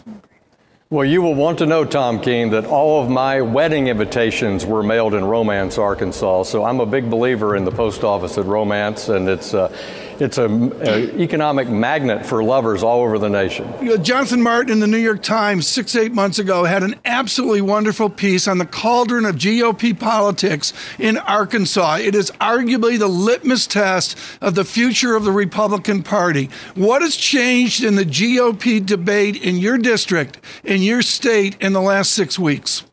Well, 0.91 1.03
you 1.03 1.23
will 1.23 1.33
want 1.33 1.57
to 1.59 1.65
know, 1.65 1.83
Tom 1.83 2.19
Keene, 2.19 2.51
that 2.51 2.67
all 2.67 3.01
of 3.01 3.09
my 3.09 3.41
wedding 3.41 3.87
invitations 3.87 4.67
were 4.67 4.83
mailed 4.83 5.15
in 5.15 5.25
Romance, 5.25 5.79
Arkansas. 5.79 6.43
So 6.43 6.63
I'm 6.63 6.79
a 6.79 6.85
big 6.85 7.09
believer 7.09 7.55
in 7.55 7.65
the 7.65 7.71
post 7.71 8.03
office 8.03 8.37
at 8.37 8.45
Romance, 8.45 9.09
and 9.09 9.27
it's 9.27 9.55
uh, 9.55 9.75
it's 10.19 10.37
an 10.37 10.73
economic 11.19 11.69
magnet 11.69 12.25
for 12.25 12.43
lovers 12.43 12.83
all 12.83 13.01
over 13.01 13.19
the 13.19 13.29
nation. 13.29 13.71
You 13.81 13.89
know, 13.89 13.97
Jonathan 13.97 14.41
Martin 14.41 14.71
in 14.71 14.79
the 14.79 14.87
New 14.87 14.97
York 14.97 15.21
Times 15.21 15.67
six, 15.67 15.95
eight 15.95 16.13
months 16.13 16.39
ago 16.39 16.63
had 16.63 16.83
an 16.83 16.95
absolutely 17.05 17.61
wonderful 17.61 18.09
piece 18.09 18.47
on 18.47 18.57
the 18.57 18.65
cauldron 18.65 19.25
of 19.25 19.35
GOP 19.35 19.97
politics 19.97 20.73
in 20.99 21.17
Arkansas. 21.17 21.97
It 21.97 22.15
is 22.15 22.31
arguably 22.41 22.97
the 22.97 23.07
litmus 23.07 23.67
test 23.67 24.17
of 24.41 24.55
the 24.55 24.65
future 24.65 25.15
of 25.15 25.23
the 25.23 25.31
Republican 25.31 26.03
Party. 26.03 26.49
What 26.75 27.01
has 27.01 27.15
changed 27.15 27.83
in 27.83 27.95
the 27.95 28.05
GOP 28.05 28.85
debate 28.85 29.41
in 29.41 29.57
your 29.57 29.77
district, 29.77 30.39
in 30.63 30.81
your 30.81 31.01
state, 31.01 31.55
in 31.61 31.73
the 31.73 31.81
last 31.81 32.11
six 32.11 32.39
weeks? 32.39 32.83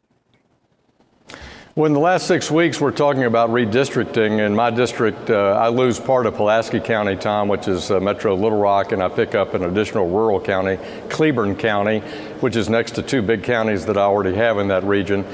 Well, 1.75 1.87
in 1.87 1.95
the 1.95 2.01
last 2.01 2.27
six 2.27 2.51
weeks, 2.51 2.83
we're 2.83 2.91
talking 2.91 3.25
about 3.25 3.49
redistricting. 3.49 4.45
In 4.45 4.55
my 4.55 4.69
district, 4.69 5.31
uh, 5.31 5.59
I 5.59 5.69
lose 5.69 5.99
part 5.99 6.27
of 6.27 6.37
Pulaski 6.37 6.81
County, 6.81 7.17
Tom, 7.17 7.49
which 7.49 7.67
is 7.67 7.91
uh, 7.91 7.99
Metro 7.99 8.35
Little 8.35 8.59
Rock, 8.59 8.93
and 8.93 9.03
I 9.03 9.09
pick 9.09 9.35
up 9.35 9.55
an 9.55 9.65
additional 9.65 10.07
rural 10.11 10.39
county, 10.39 10.79
Cleburne 11.09 11.57
County, 11.57 12.01
which 12.41 12.57
is 12.57 12.69
next 12.69 12.91
to 12.97 13.03
two 13.03 13.23
big 13.23 13.43
counties 13.43 13.87
that 13.87 13.97
I 13.97 14.03
already 14.03 14.35
have 14.35 14.59
in 14.59 14.69
that 14.69 14.85
region. 14.85 15.25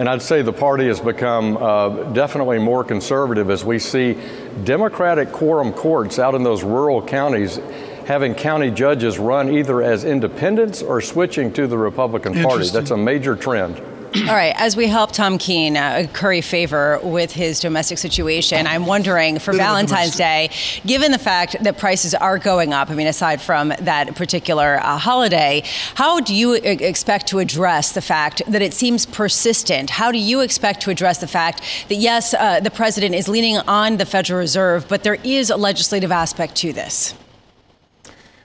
And 0.00 0.08
I'd 0.08 0.20
say 0.20 0.42
the 0.42 0.52
party 0.52 0.88
has 0.88 0.98
become 0.98 1.56
uh, 1.58 1.90
definitely 2.12 2.58
more 2.58 2.82
conservative 2.82 3.48
as 3.48 3.64
we 3.64 3.78
see 3.78 4.18
Democratic 4.64 5.30
quorum 5.30 5.72
courts 5.72 6.18
out 6.18 6.34
in 6.34 6.42
those 6.42 6.64
rural 6.64 7.02
counties 7.02 7.60
having 8.04 8.34
county 8.34 8.72
judges 8.72 9.20
run 9.20 9.48
either 9.48 9.80
as 9.80 10.02
independents 10.02 10.82
or 10.82 11.00
switching 11.00 11.52
to 11.52 11.68
the 11.68 11.78
Republican 11.78 12.34
Party. 12.42 12.68
That's 12.68 12.90
a 12.90 12.96
major 12.96 13.36
trend. 13.36 13.80
All 14.16 14.34
right, 14.34 14.54
as 14.56 14.76
we 14.76 14.86
help 14.86 15.10
Tom 15.10 15.38
Keene 15.38 15.76
uh, 15.76 16.06
curry 16.12 16.40
favor 16.40 17.00
with 17.02 17.32
his 17.32 17.58
domestic 17.58 17.98
situation, 17.98 18.64
I'm 18.64 18.86
wondering 18.86 19.40
for 19.40 19.52
Valentine's 19.52 20.14
Day, 20.14 20.50
given 20.86 21.10
the 21.10 21.18
fact 21.18 21.56
that 21.64 21.78
prices 21.78 22.14
are 22.14 22.38
going 22.38 22.72
up, 22.72 22.90
I 22.90 22.94
mean, 22.94 23.08
aside 23.08 23.42
from 23.42 23.72
that 23.80 24.14
particular 24.14 24.78
uh, 24.80 24.98
holiday, 24.98 25.64
how 25.96 26.20
do 26.20 26.32
you 26.32 26.54
expect 26.54 27.26
to 27.28 27.40
address 27.40 27.90
the 27.90 28.00
fact 28.00 28.40
that 28.46 28.62
it 28.62 28.72
seems 28.72 29.04
persistent? 29.04 29.90
How 29.90 30.12
do 30.12 30.18
you 30.18 30.42
expect 30.42 30.82
to 30.82 30.90
address 30.90 31.18
the 31.18 31.26
fact 31.26 31.60
that, 31.88 31.96
yes, 31.96 32.34
uh, 32.34 32.60
the 32.60 32.70
president 32.70 33.16
is 33.16 33.28
leaning 33.28 33.58
on 33.66 33.96
the 33.96 34.06
Federal 34.06 34.38
Reserve, 34.38 34.86
but 34.88 35.02
there 35.02 35.18
is 35.24 35.50
a 35.50 35.56
legislative 35.56 36.12
aspect 36.12 36.54
to 36.56 36.72
this? 36.72 37.14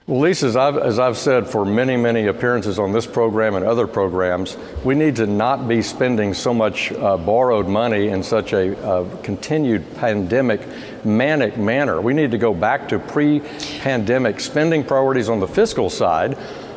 Well, 0.10 0.22
Lisa, 0.22 0.48
as 0.48 0.56
I've, 0.56 0.76
as 0.76 0.98
I've, 0.98 1.20
said 1.20 1.48
for 1.48 1.64
many, 1.64 1.96
many 1.96 2.26
appearances 2.26 2.80
on 2.80 2.92
this 2.92 3.06
program 3.06 3.54
and 3.54 3.64
other 3.64 3.86
programs, 3.86 4.58
we 4.84 4.96
need 4.96 5.18
to 5.18 5.28
not 5.28 5.68
be 5.68 5.84
spending 5.84 6.34
so 6.34 6.52
much 6.52 6.92
uh, 6.92 7.16
borrowed 7.16 7.68
money 7.68 8.08
in 8.08 8.24
such 8.24 8.52
a 8.54 8.76
uh, 8.84 9.18
continued 9.18 9.86
pandemic 9.98 10.62
manic 11.06 11.58
manner. 11.58 12.02
We 12.02 12.16
need 12.16 12.32
to 12.32 12.40
go 12.40 12.56
back 12.56 12.90
to 12.90 12.98
pre 12.98 13.42
pandemic 13.82 14.40
spending 14.40 14.84
priorities 14.84 15.30
on 15.30 15.42
the 15.42 15.48
fiscal 15.48 15.92
side. 15.92 16.34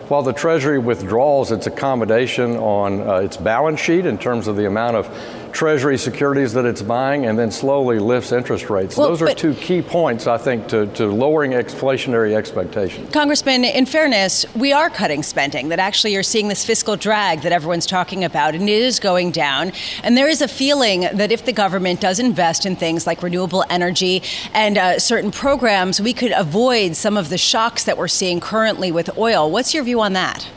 While 0.08 0.24
the 0.24 0.34
Treasury 0.34 0.78
withdraws 0.78 1.52
its 1.52 1.66
accommodation 1.66 2.58
on 2.58 3.00
uh, 3.00 3.14
its 3.20 3.38
balance 3.38 3.80
sheet 3.80 4.04
in 4.04 4.18
terms 4.18 4.46
of 4.46 4.56
the 4.56 4.66
amount 4.66 4.96
of 4.96 5.06
Treasury 5.52 5.98
securities 5.98 6.52
that 6.54 6.64
it's 6.64 6.82
buying 6.82 7.26
and 7.26 7.38
then 7.38 7.50
slowly 7.50 7.98
lifts 7.98 8.32
interest 8.32 8.70
rates. 8.70 8.96
Well, 8.96 9.08
Those 9.08 9.22
are 9.22 9.34
two 9.34 9.54
key 9.54 9.82
points, 9.82 10.26
I 10.26 10.38
think, 10.38 10.68
to, 10.68 10.86
to 10.94 11.06
lowering 11.06 11.52
inflationary 11.52 12.34
expectations. 12.34 13.10
Congressman, 13.12 13.64
in 13.64 13.86
fairness, 13.86 14.46
we 14.54 14.72
are 14.72 14.88
cutting 14.90 15.22
spending, 15.22 15.68
that 15.68 15.78
actually 15.78 16.12
you're 16.12 16.22
seeing 16.22 16.48
this 16.48 16.64
fiscal 16.64 16.96
drag 16.96 17.42
that 17.42 17.52
everyone's 17.52 17.86
talking 17.86 18.24
about, 18.24 18.54
and 18.54 18.68
it 18.68 18.82
is 18.82 18.98
going 18.98 19.30
down. 19.30 19.72
And 20.02 20.16
there 20.16 20.28
is 20.28 20.40
a 20.40 20.48
feeling 20.48 21.02
that 21.12 21.30
if 21.30 21.44
the 21.44 21.52
government 21.52 22.00
does 22.00 22.18
invest 22.18 22.66
in 22.66 22.74
things 22.76 23.06
like 23.06 23.22
renewable 23.22 23.64
energy 23.68 24.22
and 24.54 24.78
uh, 24.78 24.98
certain 24.98 25.30
programs, 25.30 26.00
we 26.00 26.12
could 26.12 26.32
avoid 26.32 26.96
some 26.96 27.16
of 27.16 27.28
the 27.28 27.38
shocks 27.38 27.84
that 27.84 27.98
we're 27.98 28.08
seeing 28.08 28.40
currently 28.40 28.90
with 28.90 29.16
oil. 29.18 29.50
What's 29.50 29.74
your 29.74 29.84
view 29.84 30.00
on 30.00 30.14
that? 30.14 30.48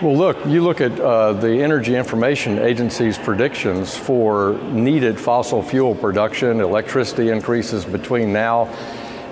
Well, 0.00 0.16
look, 0.16 0.46
you 0.46 0.62
look 0.62 0.80
at 0.80 1.00
uh, 1.00 1.32
the 1.32 1.60
Energy 1.60 1.96
Information 1.96 2.60
Agency's 2.60 3.18
predictions 3.18 3.96
for 3.96 4.52
needed 4.70 5.18
fossil 5.18 5.60
fuel 5.60 5.92
production, 5.92 6.60
electricity 6.60 7.30
increases 7.30 7.84
between 7.84 8.32
now 8.32 8.66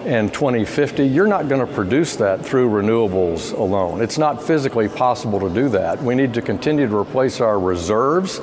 and 0.06 0.34
2050. 0.34 1.06
You're 1.06 1.28
not 1.28 1.48
going 1.48 1.64
to 1.64 1.72
produce 1.72 2.16
that 2.16 2.44
through 2.44 2.68
renewables 2.68 3.56
alone. 3.56 4.02
It's 4.02 4.18
not 4.18 4.42
physically 4.42 4.88
possible 4.88 5.38
to 5.38 5.54
do 5.54 5.68
that. 5.68 6.02
We 6.02 6.16
need 6.16 6.34
to 6.34 6.42
continue 6.42 6.88
to 6.88 6.96
replace 6.96 7.40
our 7.40 7.60
reserves 7.60 8.40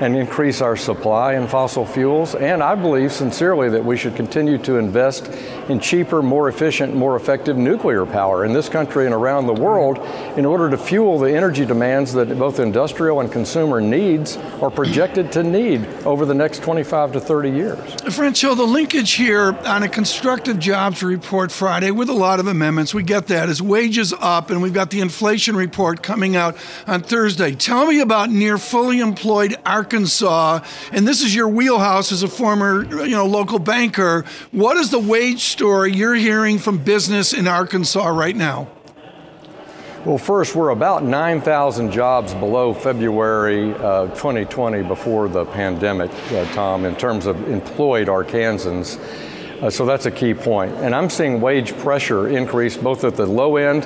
and 0.00 0.16
increase 0.16 0.60
our 0.60 0.76
supply 0.76 1.34
in 1.34 1.46
fossil 1.46 1.84
fuels. 1.84 2.34
And 2.34 2.62
I 2.62 2.74
believe 2.74 3.12
sincerely 3.12 3.68
that 3.70 3.84
we 3.84 3.96
should 3.96 4.16
continue 4.16 4.58
to 4.58 4.76
invest 4.76 5.26
in 5.68 5.80
cheaper, 5.80 6.22
more 6.22 6.48
efficient, 6.48 6.94
more 6.94 7.16
effective 7.16 7.56
nuclear 7.56 8.06
power 8.06 8.44
in 8.44 8.52
this 8.52 8.68
country 8.68 9.06
and 9.06 9.14
around 9.14 9.46
the 9.46 9.54
world 9.54 9.98
in 10.38 10.44
order 10.44 10.70
to 10.70 10.78
fuel 10.78 11.18
the 11.18 11.32
energy 11.32 11.66
demands 11.66 12.12
that 12.12 12.38
both 12.38 12.60
industrial 12.60 13.20
and 13.20 13.30
consumer 13.32 13.80
needs 13.80 14.36
are 14.62 14.70
projected 14.70 15.32
to 15.32 15.42
need 15.42 15.84
over 16.04 16.24
the 16.24 16.34
next 16.34 16.62
25 16.62 17.12
to 17.12 17.20
30 17.20 17.50
years. 17.50 17.78
Francho, 18.06 18.56
the 18.56 18.66
linkage 18.66 19.12
here 19.12 19.56
on 19.66 19.82
a 19.82 19.88
constructive 19.88 20.58
jobs 20.58 21.02
report 21.02 21.50
Friday 21.50 21.90
with 21.90 22.08
a 22.08 22.14
lot 22.14 22.40
of 22.40 22.46
amendments, 22.46 22.94
we 22.94 23.02
get 23.02 23.26
that, 23.26 23.48
is 23.48 23.60
wages 23.60 24.14
up, 24.20 24.50
and 24.50 24.62
we've 24.62 24.72
got 24.72 24.90
the 24.90 25.00
inflation 25.00 25.56
report 25.56 26.02
coming 26.02 26.36
out 26.36 26.56
on 26.86 27.02
Thursday. 27.02 27.54
Tell 27.54 27.86
me 27.86 28.00
about 28.00 28.30
near 28.30 28.58
fully 28.58 29.00
employed 29.00 29.56
Arkansas, 29.88 30.60
and 30.92 31.08
this 31.08 31.22
is 31.22 31.34
your 31.34 31.48
wheelhouse 31.48 32.12
as 32.12 32.22
a 32.22 32.28
former, 32.28 32.84
you 33.06 33.16
know, 33.16 33.24
local 33.24 33.58
banker. 33.58 34.26
What 34.52 34.76
is 34.76 34.90
the 34.90 34.98
wage 34.98 35.44
story 35.44 35.94
you're 35.94 36.14
hearing 36.14 36.58
from 36.58 36.76
business 36.76 37.32
in 37.32 37.48
Arkansas 37.48 38.06
right 38.08 38.36
now? 38.36 38.68
Well, 40.04 40.18
first, 40.18 40.54
we're 40.54 40.68
about 40.68 41.04
9,000 41.04 41.90
jobs 41.90 42.34
below 42.34 42.74
February 42.74 43.72
uh, 43.72 44.08
2020 44.08 44.82
before 44.82 45.26
the 45.26 45.46
pandemic, 45.46 46.10
uh, 46.32 46.44
Tom, 46.52 46.84
in 46.84 46.94
terms 46.94 47.24
of 47.24 47.48
employed 47.48 48.08
Arkansans. 48.08 48.98
Uh, 49.62 49.70
so 49.70 49.86
that's 49.86 50.04
a 50.04 50.10
key 50.10 50.34
point. 50.34 50.74
And 50.76 50.94
I'm 50.94 51.08
seeing 51.08 51.40
wage 51.40 51.74
pressure 51.78 52.28
increase 52.28 52.76
both 52.76 53.04
at 53.04 53.16
the 53.16 53.24
low 53.24 53.56
end 53.56 53.84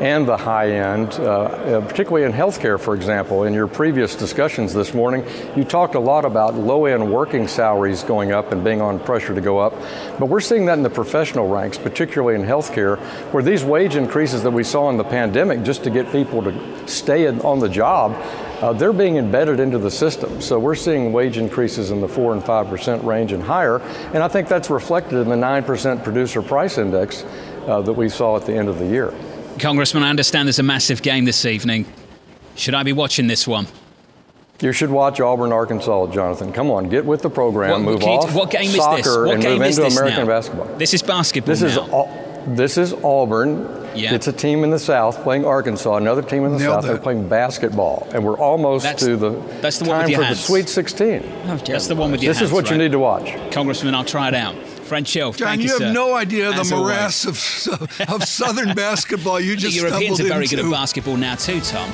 and 0.00 0.26
the 0.26 0.36
high 0.36 0.70
end, 0.70 1.12
uh, 1.14 1.22
uh, 1.22 1.80
particularly 1.86 2.24
in 2.24 2.32
healthcare, 2.32 2.78
for 2.78 2.94
example. 2.94 3.44
In 3.44 3.54
your 3.54 3.66
previous 3.66 4.14
discussions 4.14 4.72
this 4.72 4.94
morning, 4.94 5.24
you 5.56 5.64
talked 5.64 5.94
a 5.94 6.00
lot 6.00 6.24
about 6.24 6.54
low 6.54 6.84
end 6.84 7.12
working 7.12 7.48
salaries 7.48 8.02
going 8.02 8.32
up 8.32 8.52
and 8.52 8.62
being 8.62 8.80
on 8.80 8.98
pressure 9.00 9.34
to 9.34 9.40
go 9.40 9.58
up. 9.58 9.72
But 10.18 10.26
we're 10.26 10.40
seeing 10.40 10.66
that 10.66 10.78
in 10.78 10.82
the 10.82 10.90
professional 10.90 11.48
ranks, 11.48 11.78
particularly 11.78 12.40
in 12.40 12.46
healthcare, 12.46 12.98
where 13.32 13.42
these 13.42 13.64
wage 13.64 13.96
increases 13.96 14.42
that 14.42 14.50
we 14.50 14.64
saw 14.64 14.88
in 14.90 14.96
the 14.96 15.04
pandemic 15.04 15.62
just 15.62 15.84
to 15.84 15.90
get 15.90 16.10
people 16.12 16.42
to 16.42 16.88
stay 16.88 17.26
on 17.26 17.58
the 17.58 17.68
job. 17.68 18.12
Uh, 18.60 18.72
they're 18.72 18.92
being 18.92 19.16
embedded 19.18 19.60
into 19.60 19.78
the 19.78 19.90
system. 19.90 20.40
So 20.40 20.58
we're 20.58 20.74
seeing 20.74 21.12
wage 21.12 21.38
increases 21.38 21.92
in 21.92 22.00
the 22.00 22.08
4 22.08 22.32
and 22.32 22.42
5% 22.42 23.04
range 23.04 23.32
and 23.32 23.42
higher. 23.42 23.78
And 24.12 24.18
I 24.18 24.28
think 24.28 24.48
that's 24.48 24.68
reflected 24.68 25.18
in 25.18 25.28
the 25.28 25.36
9% 25.36 26.02
producer 26.02 26.42
price 26.42 26.76
index 26.76 27.24
uh, 27.68 27.82
that 27.82 27.92
we 27.92 28.08
saw 28.08 28.36
at 28.36 28.46
the 28.46 28.54
end 28.54 28.68
of 28.68 28.78
the 28.78 28.86
year. 28.86 29.14
Congressman, 29.58 30.02
I 30.02 30.10
understand 30.10 30.46
there's 30.48 30.58
a 30.58 30.62
massive 30.62 31.02
game 31.02 31.24
this 31.24 31.44
evening. 31.44 31.86
Should 32.56 32.74
I 32.74 32.82
be 32.82 32.92
watching 32.92 33.26
this 33.26 33.46
one? 33.46 33.66
You 34.60 34.72
should 34.72 34.90
watch 34.90 35.20
Auburn, 35.20 35.52
Arkansas, 35.52 36.08
Jonathan. 36.08 36.52
Come 36.52 36.70
on, 36.70 36.88
get 36.88 37.04
with 37.04 37.22
the 37.22 37.30
program. 37.30 37.70
What, 37.70 37.80
move 37.92 38.02
off. 38.02 38.34
What 38.34 38.50
game 38.50 38.70
soccer 38.70 38.98
is 38.98 39.04
this? 39.04 39.16
What 39.16 39.34
and 39.34 39.42
game 39.42 39.58
move 39.58 39.68
is 39.68 39.78
into 39.78 39.88
this 39.90 39.98
American 39.98 40.26
now? 40.26 40.34
basketball. 40.34 40.76
This 40.76 40.94
is 40.94 41.02
basketball. 41.02 41.54
This 41.54 41.76
now. 41.76 42.04
is 42.04 42.56
this 42.56 42.78
is 42.78 42.92
Auburn. 43.04 43.74
Yeah. 43.94 44.14
It's 44.14 44.26
a 44.26 44.32
team 44.32 44.64
in 44.64 44.70
the 44.70 44.78
South 44.78 45.22
playing 45.22 45.44
Arkansas. 45.44 45.96
Another 45.96 46.22
team 46.22 46.44
in 46.44 46.52
the 46.52 46.58
Nailed 46.58 46.74
South. 46.74 46.82
that. 46.82 46.88
They're 46.88 46.98
playing 47.00 47.28
basketball, 47.28 48.08
and 48.12 48.24
we're 48.24 48.38
almost 48.38 48.84
That's- 48.84 49.04
to 49.04 49.16
the, 49.16 49.30
that's 49.60 49.78
the 49.78 49.84
one 49.84 49.96
time 49.96 50.02
with 50.04 50.10
your 50.10 50.18
for 50.20 50.24
hands. 50.24 50.38
the 50.38 50.44
Sweet 50.44 50.68
16. 50.68 51.22
Oh, 51.46 51.56
That's 51.56 51.86
the 51.88 51.94
one 51.96 52.10
with 52.12 52.22
your 52.22 52.30
This 52.30 52.36
is 52.38 52.50
hands, 52.50 52.52
what 52.52 52.70
you 52.70 52.78
need 52.78 52.92
to 52.92 52.98
watch. 52.98 53.34
Congressman, 53.52 53.94
I'll 53.94 54.04
try 54.04 54.28
it 54.28 54.34
out. 54.34 54.54
French 54.88 55.12
John, 55.12 55.32
thank 55.32 55.60
you, 55.60 55.66
you, 55.66 55.72
have 55.72 55.78
sir. 55.88 55.92
no 55.92 56.14
idea 56.14 56.50
the 56.50 56.60
As 56.60 56.72
always. 56.72 56.90
morass 56.90 57.24
of, 57.26 58.08
of 58.08 58.24
Southern 58.28 58.74
basketball 58.74 59.38
you 59.38 59.50
The 59.54 59.60
just 59.62 59.76
Europeans 59.76 60.16
stumbled 60.16 60.20
are 60.20 60.34
very 60.34 60.44
into. 60.44 60.56
good 60.56 60.64
at 60.64 60.70
basketball 60.70 61.16
now 61.16 61.34
too, 61.34 61.60
Tom. 61.60 61.90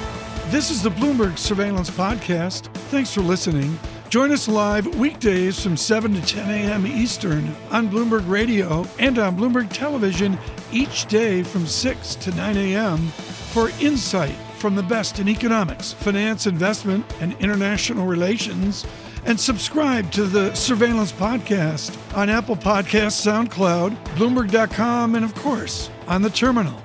This 0.48 0.70
is 0.70 0.82
the 0.82 0.90
Bloomberg 0.90 1.36
Surveillance 1.36 1.90
Podcast. 1.90 2.72
Thanks 2.90 3.12
for 3.12 3.20
listening. 3.22 3.78
Join 4.10 4.30
us 4.30 4.46
live 4.46 4.86
weekdays 4.98 5.60
from 5.60 5.76
7 5.76 6.14
to 6.14 6.20
10 6.24 6.48
a.m. 6.50 6.86
Eastern 6.86 7.54
on 7.72 7.88
Bloomberg 7.88 8.28
Radio 8.28 8.86
and 9.00 9.18
on 9.18 9.36
Bloomberg 9.36 9.72
Television 9.72 10.38
each 10.70 11.06
day 11.06 11.42
from 11.42 11.66
6 11.66 12.14
to 12.16 12.30
9 12.36 12.56
a.m. 12.56 12.98
for 13.08 13.70
insight 13.80 14.36
from 14.58 14.76
the 14.76 14.82
best 14.84 15.18
in 15.18 15.28
economics, 15.28 15.92
finance, 15.92 16.46
investment, 16.46 17.04
and 17.20 17.32
international 17.40 18.06
relations. 18.06 18.86
And 19.26 19.40
subscribe 19.40 20.10
to 20.12 20.24
the 20.24 20.54
Surveillance 20.54 21.10
Podcast 21.10 21.96
on 22.14 22.28
Apple 22.28 22.56
Podcasts, 22.56 23.24
SoundCloud, 23.24 23.96
Bloomberg.com, 24.16 25.14
and 25.14 25.24
of 25.24 25.34
course 25.34 25.90
on 26.06 26.20
the 26.20 26.30
terminal. 26.30 26.78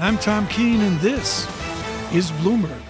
I'm 0.00 0.18
Tom 0.18 0.48
Keene, 0.48 0.80
and 0.80 0.98
this 1.00 1.44
is 2.12 2.32
Bloomberg. 2.32 2.87